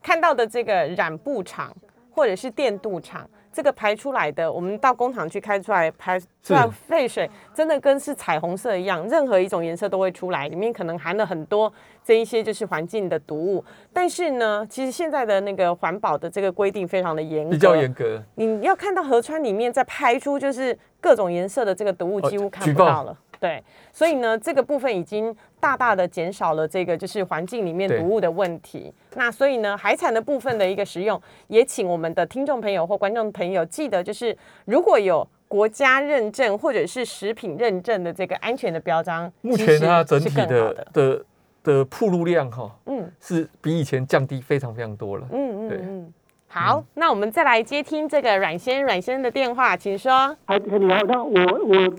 [0.01, 1.75] 看到的这个染布厂
[2.15, 11.73] 或者是电镀厂，这个排出来的，我们到工厂去开出来排出来是废水，真的跟是彩虹色一样，任何一种颜色都会出来，里面可能含了很多
[12.05, 13.65] 这一些就是环境的毒物。
[13.93, 18.23] 但是呢，其实现在的那个环保的这个规定非常的严格，比较严格。
[18.37, 23.17] 你要看到河川里面在排出就是各种颜色的这个毒物，哦几乎看不到了。
[23.41, 28.93] 对，所以呢，这个部分已经大大的减少了这个就是环境里面毒物的问题。
[29.15, 41.25] 那所以呢，海产的部分的一个使用，也请我们的听众朋友或观众朋友记得，就是如果有国家认证或者是食品认证的这个安全的标章，目前它整体的，的的
[41.63, 45.27] 的铺路量哈，嗯是比以前降低非常非常多了。
[45.31, 46.15] 对嗯嗯嗯。
[46.51, 50.35] 好，那我们再来接听这个阮先阮先生的电话，请说。
[50.47, 51.95] 哎，你好，那我我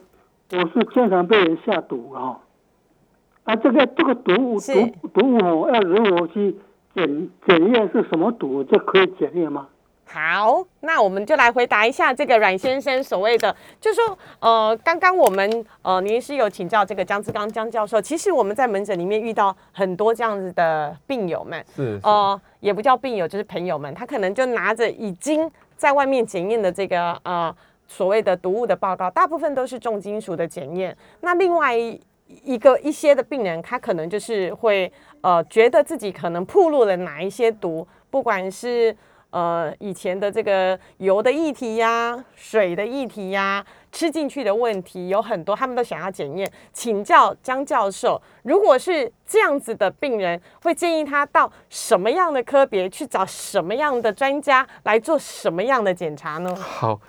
[0.51, 2.39] 我是经常被人下毒啊，
[3.43, 6.55] 啊，这个这个毒物毒毒物哦，要如何去
[6.95, 9.67] 检检验是什么毒，这可以检验吗？
[10.11, 22.01] 好，那我们就来回答一下这个阮先生所谓的，就说呃，刚刚我们呃，您是有请教这个江志刚江教授，其实我们在门诊里面遇到很多这样子的病友们，是，是。
[22.01, 27.55] 呃，也不叫病友，就是朋友们，他可能就拿着已经在外面检验的这个呃
[27.89, 30.95] 所谓的毒物的报告，大部分都是重金属的检验。
[31.21, 31.75] 那另外
[32.43, 34.89] 一个一些的病人，他可能就是会
[35.21, 38.95] 呃觉得自己可能暴露了哪一些毒，不管是
[39.31, 46.47] 呃以前的这个油的议题呀、水的议题呀、吃进去的问题有很多，他们都想要检验。
[46.71, 56.55] 请教江教授，如果是这样子的病人，会建议他到什么样的科别去找什么样的专家来做什么样的检查呢？
[56.55, 56.99] 好。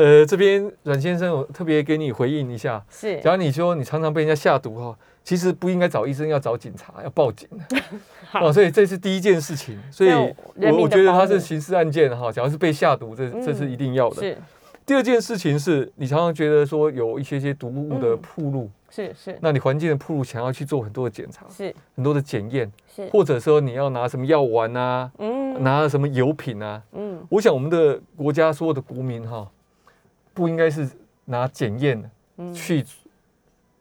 [0.00, 2.82] 呃，这边阮先生，我特别给你回应一下。
[2.88, 3.20] 是。
[3.20, 7.46] 假如你说你常常被人家下毒哈，其实不应该找医生，要找警察，要报警。
[8.32, 9.78] 哦，所以这是第一件事情。
[9.90, 14.22] 所以我我觉得他是刑事案件哈，假如是被下毒，这这是一定要的。
[14.22, 14.38] 是。
[14.86, 18.18] 第二件事情是你常常觉得说有一些些毒物的嗯。
[18.22, 19.38] 铺路，是是。
[19.42, 21.74] 那你环境的铺路想要去做很多的检查，是。
[21.94, 25.62] 很多的检验，是，或者说你要拿什么药丸啊，嗯。
[25.62, 27.22] 拿什么油品啊，嗯。
[27.28, 29.46] 我想我们的国家所有的国民哈，
[30.40, 30.88] 不应该是
[31.26, 32.82] 拿检验嗯去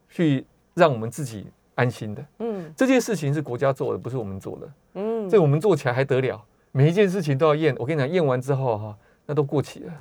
[0.09, 2.25] 去让我们自己安心的。
[2.39, 4.73] 嗯这件事情是国家做的，不是我们做的。
[4.95, 6.43] 嗯这我们做起来还得了？
[6.73, 7.73] 每一件事情都要验。
[7.79, 9.93] 我跟你讲，验完之后哈，那都过期了。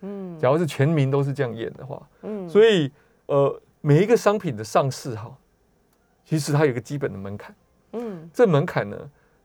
[0.00, 2.90] 嗯假如是全民都是这样验的话，嗯所以
[3.26, 5.36] 呃，每一个商品的上市哈，
[6.24, 7.54] 其实它有一个基本的门槛。
[7.92, 8.96] 嗯这门槛呢，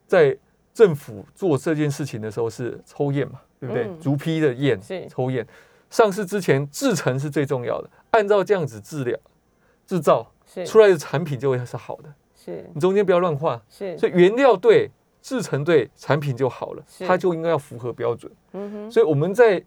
[0.06, 0.34] 在
[0.72, 3.84] 政府做这件事情的时候是抽验嘛，对不对？
[3.84, 5.46] 嗯逐批的验是，抽验。
[5.92, 9.16] 上市之前制成是最重要的，按照这样子治疗
[9.86, 10.32] 制造
[10.66, 12.12] 出来的产品就会是好的。
[12.34, 12.68] 是。
[12.74, 13.96] 你中间不要乱画，是。
[13.98, 14.90] 所以原料对，
[15.20, 18.32] 制成对，产品就好了是，它就应该要符合标准。
[18.52, 18.90] 嗯哼。
[18.90, 19.62] 所以我们在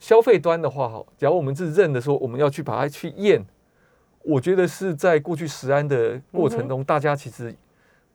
[0.00, 3.40] 消费端的话，哈，假如我们是认的说我们要去把它去验，
[4.22, 7.54] 我觉得是在过去食安的过程中，大家其实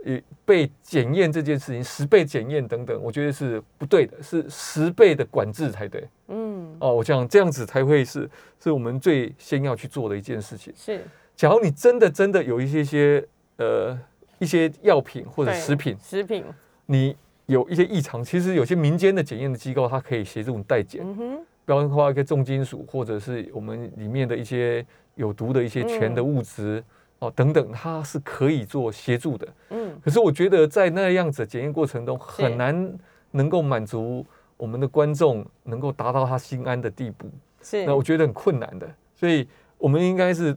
[0.05, 6.07] 也被检验这件事情十倍检验等等，我觉得是不对的，是十倍的管制才对。
[6.27, 8.29] 嗯，哦，我想这样子才会是
[8.61, 10.73] 是我们最先要去做的一件事情。
[10.75, 11.01] 是
[11.35, 13.25] 假如你真的真的有一些些
[13.57, 13.97] 呃
[14.39, 16.43] 一些药品或者食品，食品，
[16.85, 24.85] 你有一些异常，其实有些民间的检验的机构，它可以协助你代检，嗯哼，包括一个重金属或者是我们里面的一些
[25.15, 26.83] 有毒的一些醛的物质、
[27.19, 29.47] 哦等等，它是可以做协助的。
[29.69, 32.97] 嗯，可是我觉得在那样子的检验过程中，很难
[33.31, 34.25] 能够满足
[34.57, 37.29] 我们的观众能够达到他心安的地步。
[37.61, 39.47] 是，那我觉得很困难的，所以
[39.77, 40.55] 我们应该是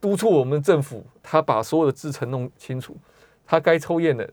[0.00, 2.96] 督促我们政府，他把所有的制程弄清楚，
[3.46, 4.28] 他该抽验的，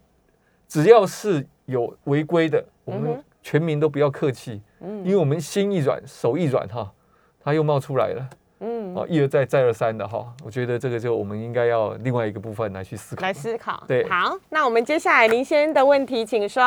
[0.67, 6.91] 只要是有违规的，我们全民都不要客气，嗯因为我们心一软，手一软哈，
[7.39, 13.21] 他又冒出来了嗯，哦，一而再，再而三的哈，我觉得这个就我们应该要另外一个部分来去思考。
[13.21, 13.33] 来。
[13.33, 13.83] 思考。
[13.87, 14.07] 对。
[14.09, 16.63] 好，那我们接下来林先生的问题，请说。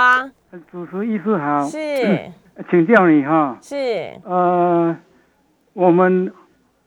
[0.71, 2.31] 主持医师好，是。
[2.69, 4.97] 请教你哈，是，呃，
[5.75, 6.35] 我们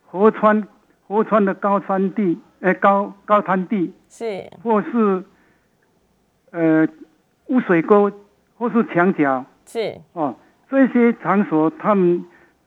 [0.06, 0.68] 河川
[1.08, 5.24] 河川的高山地，呃高高滩地，是，或是
[6.52, 6.86] 呃
[7.46, 8.12] 污水沟，
[8.58, 9.46] 或是墙角。
[9.66, 10.36] 是，哦，
[10.70, 12.22] 这些场所他们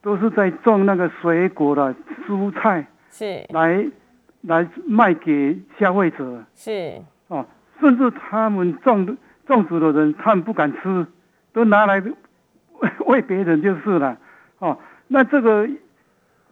[0.04, 1.94] 都是在种那个水果的
[2.28, 3.86] 蔬菜是，来
[4.42, 7.46] 来卖给消费者是，哦，
[7.80, 11.06] 甚至他们种种植的人，他们不敢吃，
[11.54, 12.02] 都拿来
[13.06, 14.18] 喂别人就是了
[14.58, 14.78] 哦。
[15.08, 15.66] 那这个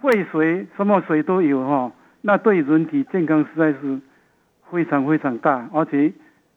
[0.00, 1.92] 喂水什么水都有哈、哦，
[2.22, 4.00] 那对人体健康实在是
[4.70, 6.10] 非常非常大，而且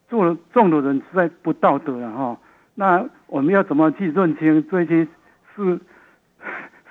[0.07, 2.37] 做了种的人实在不道德了哈、哦。
[2.75, 5.05] 那我们要怎么去认清这些
[5.55, 5.79] 是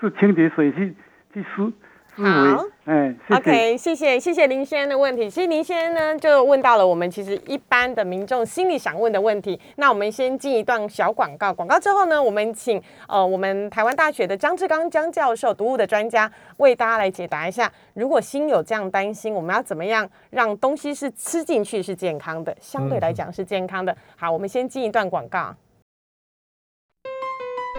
[0.00, 0.94] 是清洁水去
[1.32, 1.72] 去思
[2.16, 2.70] 思好维？
[2.84, 3.40] 哎，谢谢。
[3.40, 5.28] OK，谢谢谢谢林先生的问题。
[5.28, 9.58] 其实林先生呢，就问到了我们其实一般的民众心里想问的问题。
[9.76, 23.96] 那我们先进一段小广告，广告之后呢，我们请呃我们台湾大学的张志刚张教授，毒物的专家，为大家来解答一下，如果心有这样担心，我们要怎么样让东西是吃进去是健康的，相对来讲是健康的。
[24.14, 25.52] 好，我们先进一段广告。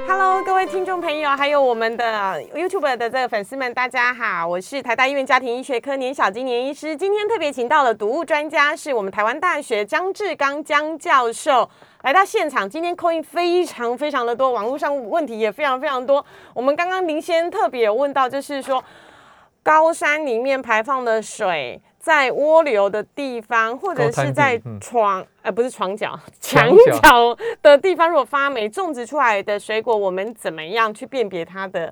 [0.04, 6.94] Hello，各位听众朋友，还有我们的 YouTube 的这个粉丝们，大家好，我是台大医院家庭医学科年小金年医师。
[6.94, 11.70] 今天特别请到了毒物专家，是我们台湾大学江志刚江教授
[12.04, 12.70] 来到现场。
[12.70, 16.24] 今天扣印非常非常的多，网络上问题也非常非常多。
[16.54, 18.84] 我们刚刚林先特别问到，就是说
[19.64, 21.82] 高山里面排放的水。
[22.06, 24.80] 在涡流的地方，或者是在嗯。
[24.80, 27.00] 床，呃，不是床角， 墙墙角。
[27.02, 31.92] 角的地方，如果发霉，种植出来的水果，我们怎么样去辨别它的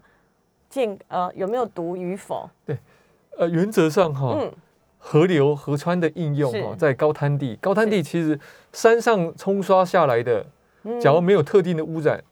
[0.69, 2.47] 健呃有没有毒与否？
[2.63, 2.77] 对
[3.39, 4.51] 呃，原则上哈，嗯，
[4.99, 6.61] 河流、河川的应用是。
[6.61, 8.39] 哈，在高滩地，高滩地其实
[8.71, 10.45] 山上冲刷下来的，
[11.01, 12.23] 假如没有特定的污染，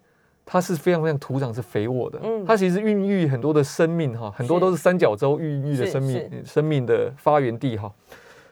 [0.51, 7.89] 它是非常非常土壤是肥沃的，嗯它其实孕育很多的生命哈，很多都是三角洲孕育的生命，生命的发源地哈。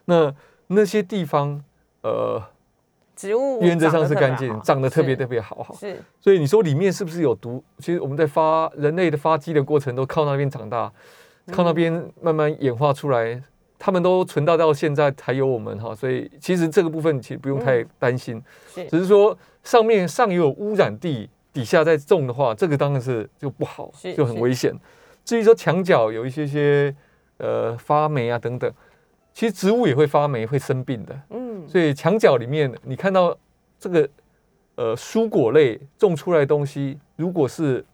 [0.06, 0.34] 那
[0.68, 1.62] 那些地方，
[2.00, 2.42] 呃，
[3.14, 5.74] 植物原则上是干净，长得特别特别好哈。
[5.78, 7.62] 是所以你说里面是不是有毒？
[7.80, 10.90] 其实我们在发人类的发迹的过程都靠那边长大，
[11.52, 11.92] 靠那边
[12.22, 13.42] 慢慢演化出来，
[13.78, 15.94] 他们都存到到现在才有我们哈。
[15.94, 18.42] 所以其实这个部分其实不用太担心，
[18.88, 24.74] 只是说上面上游有污染地，底下再种的话，这个当然是就不好，就很危险。
[25.24, 26.94] 至于说墙角有一些些
[27.38, 28.72] 呃发霉啊等等，
[29.34, 31.18] 其实植物也会发霉，会生病的。
[31.30, 33.36] 嗯所以墙角里面你看到
[33.78, 34.08] 这个
[34.76, 37.84] 呃蔬果类种出来的东西，如果是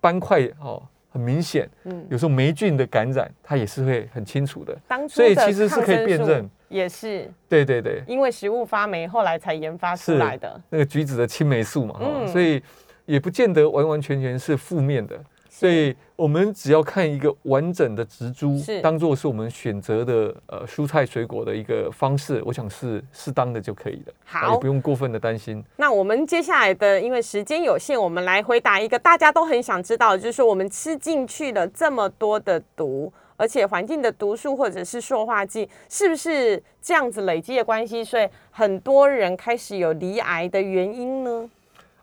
[0.00, 4.76] 斑块哦很明显，嗯，有时候霉菌的感染，它也是会很清楚的。
[4.88, 10.60] 当初所以的其实是可以辨认也是对对对，因为食物发霉，后来才研发出是来的。
[10.70, 12.62] 那个橘子的青霉素嘛，所以
[13.10, 15.18] 也不见得完完全全是负面的。
[15.48, 25.62] 所以我们只要看一个完整的植株是，当做是我们选择的呃蔬菜水果的一个方式，我想是适当的就可以了，啊好也不用过分的担心。
[25.76, 41.50] 那我们接下来的，因为时间有限，我们来回答一个大家都很想知道的，就是说我们吃进去了这么多的毒，而且环境的毒素或者是塑化剂，是不是这样子累积的关系，所以很多人开始有离癌的原因呢？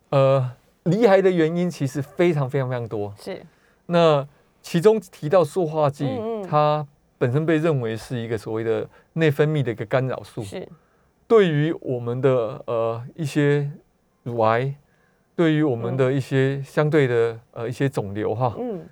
[0.09, 0.51] 呃，
[0.89, 3.13] 罹癌的原因其实非常非常非常多。
[3.19, 3.41] 是。
[3.85, 4.27] 那
[4.61, 6.47] 其中提到塑化剂，嗯嗯。
[6.47, 6.85] 它
[7.17, 10.67] 本身被认为是一个所谓的内分泌的一个干扰素，是，
[11.27, 13.67] 对于我们的呃一些
[14.21, 14.71] 乳癌，
[15.35, 18.85] 对于我们的一些相对的呃一些肿瘤哈，嗯，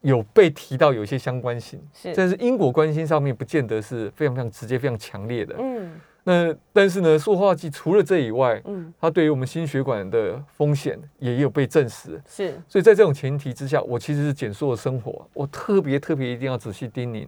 [0.00, 5.54] 有被提到有一些相关性，是，但是因果关系上面不见得是非常非常直接、非常强烈的。
[5.58, 5.90] 嗯，
[6.28, 12.20] 那但是呢，塑化剂除了这以外，嗯，它对于我们心血管的风险也有被证实。
[12.28, 12.52] 是。
[12.68, 17.26] 所以在这种前提之下，我其实是减塑的生活，我特别特别一定要仔细叮咛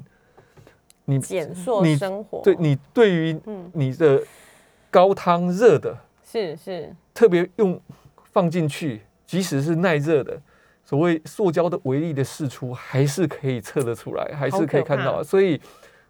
[1.07, 4.23] 你，减塑你生活，对你对于嗯，你的
[4.91, 7.81] 高汤热的，是是，特别用
[8.33, 10.39] 放进去，即使是耐热的，
[10.85, 15.23] 所谓塑胶的微粒的释出，还是可以测得出来，还是可以看到。
[15.23, 15.59] 所以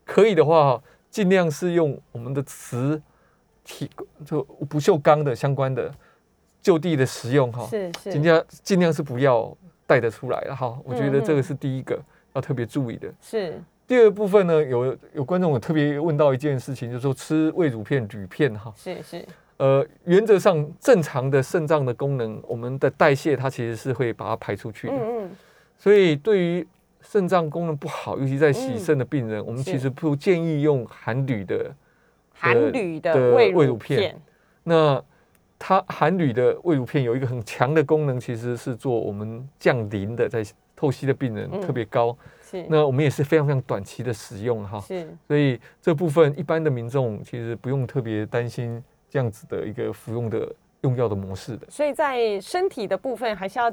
[0.04, 3.00] 可以的话，尽量是用我们的瓷
[3.64, 3.90] 体
[4.24, 5.92] 就不锈钢的相关的
[6.62, 9.56] 就地的使用哈，是是，尽量尽量是不要
[9.86, 10.78] 带得出来了哈。
[10.84, 12.00] 我觉得这个是第一个
[12.34, 13.12] 要特别注意的。
[13.20, 13.60] 是。
[13.86, 24.94] 第二部分呢，有有观众有特别问到一件事情，就是说吃胃乳片、铝片哈，是是，呃，原则上正常的肾脏的功能，我们的代谢它其实是会把它排出去的。
[24.94, 25.30] 嗯嗯，
[25.76, 26.64] 所以对于
[27.00, 31.74] 肾脏功能不好，尤其在洗嗯肾的病人，我们其实不建议用含铝的。
[32.32, 34.22] 含铝的的胃乳胃乳片片，
[34.62, 35.04] 那
[35.58, 40.42] 它含铝的胃乳片有一个很强的功能，其实是做我们降磷的，在
[40.74, 42.16] 透析的病人嗯特别高。
[42.42, 44.80] 是那我们也是非常非常短期的使用哈。
[44.80, 51.66] 是所以这部分一般的民众其实不用特别担心这样子的一个服用的用药的模式的。
[51.68, 53.70] 所以在身体的部分还是要。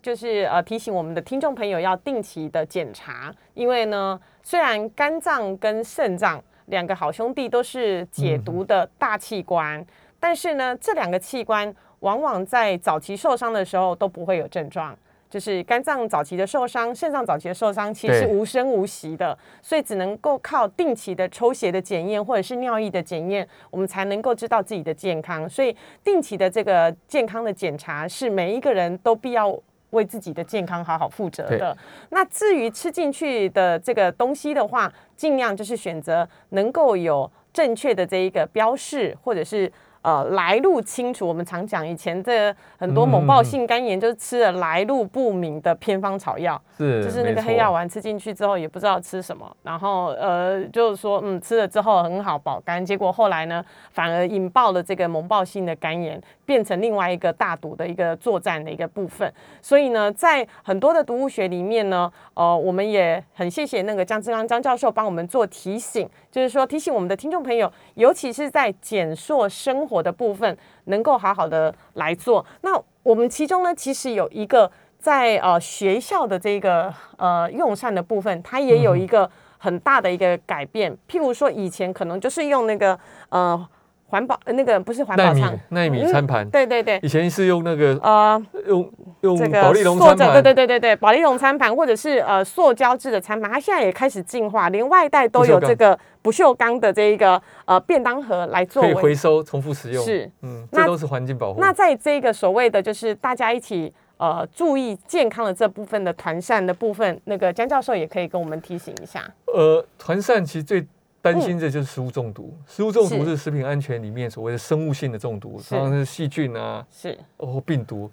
[0.00, 9.84] 就是呃提醒我们的听众朋友要定期的检查，因为呢，虽然肝脏跟肾脏两个好兄弟都是解毒的大器官，
[10.18, 14.96] 但是呢，这两个器官往往在早期受伤的时候都不会有症状。
[15.28, 25.48] 就是肝脏早期的受伤，肾脏早期的受伤，其实是无声无息的，所以只能够靠定期的抽血的检验或者是尿液的检验，我们才能够知道自己的健康。
[25.48, 25.74] 所以
[26.04, 29.58] 定期的这个健康的检查是每一个人都必要
[29.92, 31.74] 为自己的健康好好负责的。
[32.10, 39.72] 那至于吃进去的这个东西的话，尽量就是选择能够有正确的这一个标示，或者是。
[40.02, 41.28] 呃，来路清楚。
[41.28, 56.20] 我们常讲，以前这很多猛暴性肝炎就是吃了来路不明的偏方草药，是，就是那个黑药丸吃进去之后也不知道吃什么，然后呃就是说嗯吃了之后很好保肝，结果后来呢反而引爆了这个猛暴性的肝炎，
[56.52, 59.32] 变成另外一个大毒的一个作战的一个部分。
[59.62, 72.44] 所以呢，在很多的毒物学里面呢，呃，我们也很谢谢那个江志刚江教授帮我们做提醒，就是说提醒我们的听众朋友，尤其是在减塑生活的部分，能够好好的来做。
[72.60, 80.92] 那我们其中呢，其实有一个在呃学校的这个呃用膳的部分，它也有一个很大的一个改变。
[81.08, 82.98] 譬如说，以前可能就是用那个
[83.30, 83.68] 呃
[84.12, 88.92] 环保呃那个不是环保餐，纳米嗯餐盘，对对对，以前是用那个呃，用
[89.22, 100.04] 用这个保利龙餐盘，对对对对对，保利龙餐盘或者是呃塑胶制的餐盘，它现在也开始进化，连外带都有这个不锈钢的这一个呃便当盒来作可以为回收、重复使用。
[100.04, 100.30] 是。
[100.42, 101.58] 嗯，那这都是环境保护。
[101.58, 109.24] 那在这个所谓的就是大家一起呃注意健康的这部分的团膳的部分，那个江教授也可以跟我们提醒一下。
[109.46, 110.86] 呃，团膳其实最
[111.22, 112.52] 担心的就是食物中毒。
[112.66, 118.10] 食物中毒嗯是是食品安全里面所谓的生物性的中毒，是常常是细菌啊是或病毒。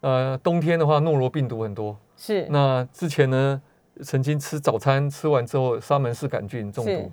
[0.00, 1.96] 呃，冬天的话，诺罗病毒很多。
[2.16, 3.60] 是那之前呢，
[4.02, 7.10] 曾经吃早餐吃完之后，沙门氏杆菌中毒。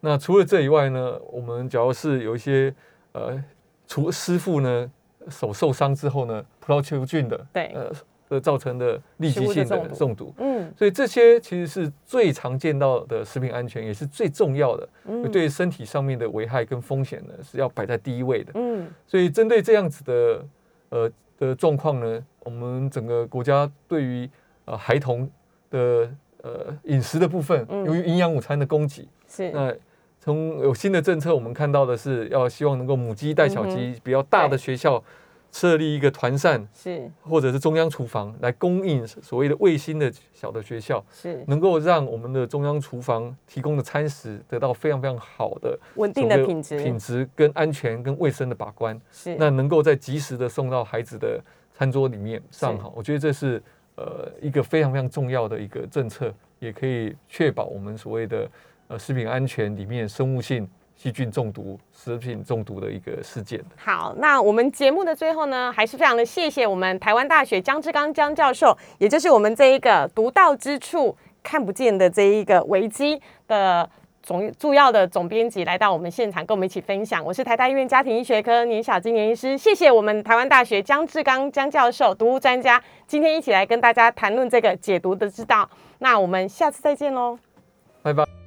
[0.00, 2.74] 那除了这以外呢，我们假如是有一些
[3.12, 3.42] 呃，
[3.86, 4.90] 除师傅呢
[5.28, 7.90] 手受伤之后呢，葡萄球菌的对呃
[8.34, 10.34] 呃造成的立即性的中毒。
[10.38, 10.72] 嗯。
[10.76, 15.30] 所以这些其实是最常见到的食品安全，也是最重要的，嗯。
[15.30, 18.52] 对身体上面的危害跟风险呢是要摆在第一位的。
[18.54, 18.88] 嗯。
[19.06, 20.44] 所以针对这样子的
[20.90, 24.28] 呃的状况呢，我们整个国家对于
[24.64, 25.30] 呃孩童
[25.70, 26.10] 的
[26.42, 27.84] 呃饮食的部分，嗯。
[27.84, 29.50] 由于营养午餐的供给，是。
[29.50, 29.72] 那
[30.20, 35.02] 从有新的政策，我们看到的是要希望能够母鸡带小嗯鸡，比较大的学校
[35.54, 37.08] 设立一个团膳是。
[37.22, 41.02] 或者是中央厨房来供应所谓的卫星的小的学校。
[41.12, 41.44] 是。
[41.46, 46.82] 能够让我们的中央厨房提供的餐食得到非常非常好的稳定的品质。
[46.82, 49.36] 品质跟安全跟卫生的把关，是。
[49.36, 51.40] 那能够在及时的送到孩子的
[51.72, 53.62] 餐桌里面上好，我觉得这是
[53.94, 58.50] 呃一个非常非常重要的一个政策，也可以确保我们所谓的
[58.88, 63.62] 呃食品安全里面生物性细菌中毒、食品中毒的一个事件。
[63.76, 73.88] 好，那我们节目的最后呢，还是非常的谢谢我们台湾大学江志刚江教授，也就是我们这一个独到之处看不见的这一个危机的
[74.22, 77.22] 总主要的总编辑来到我们现场，跟我们一起分享。
[77.22, 85.68] 我是台大医院家庭医学科年小金年医师，谢谢我们台湾大学江志刚江教授毒物专家，今天一起来跟大家谈论这个解毒的之道。
[85.98, 87.38] 那我们下次再见喽。
[88.02, 88.43] 拜拜。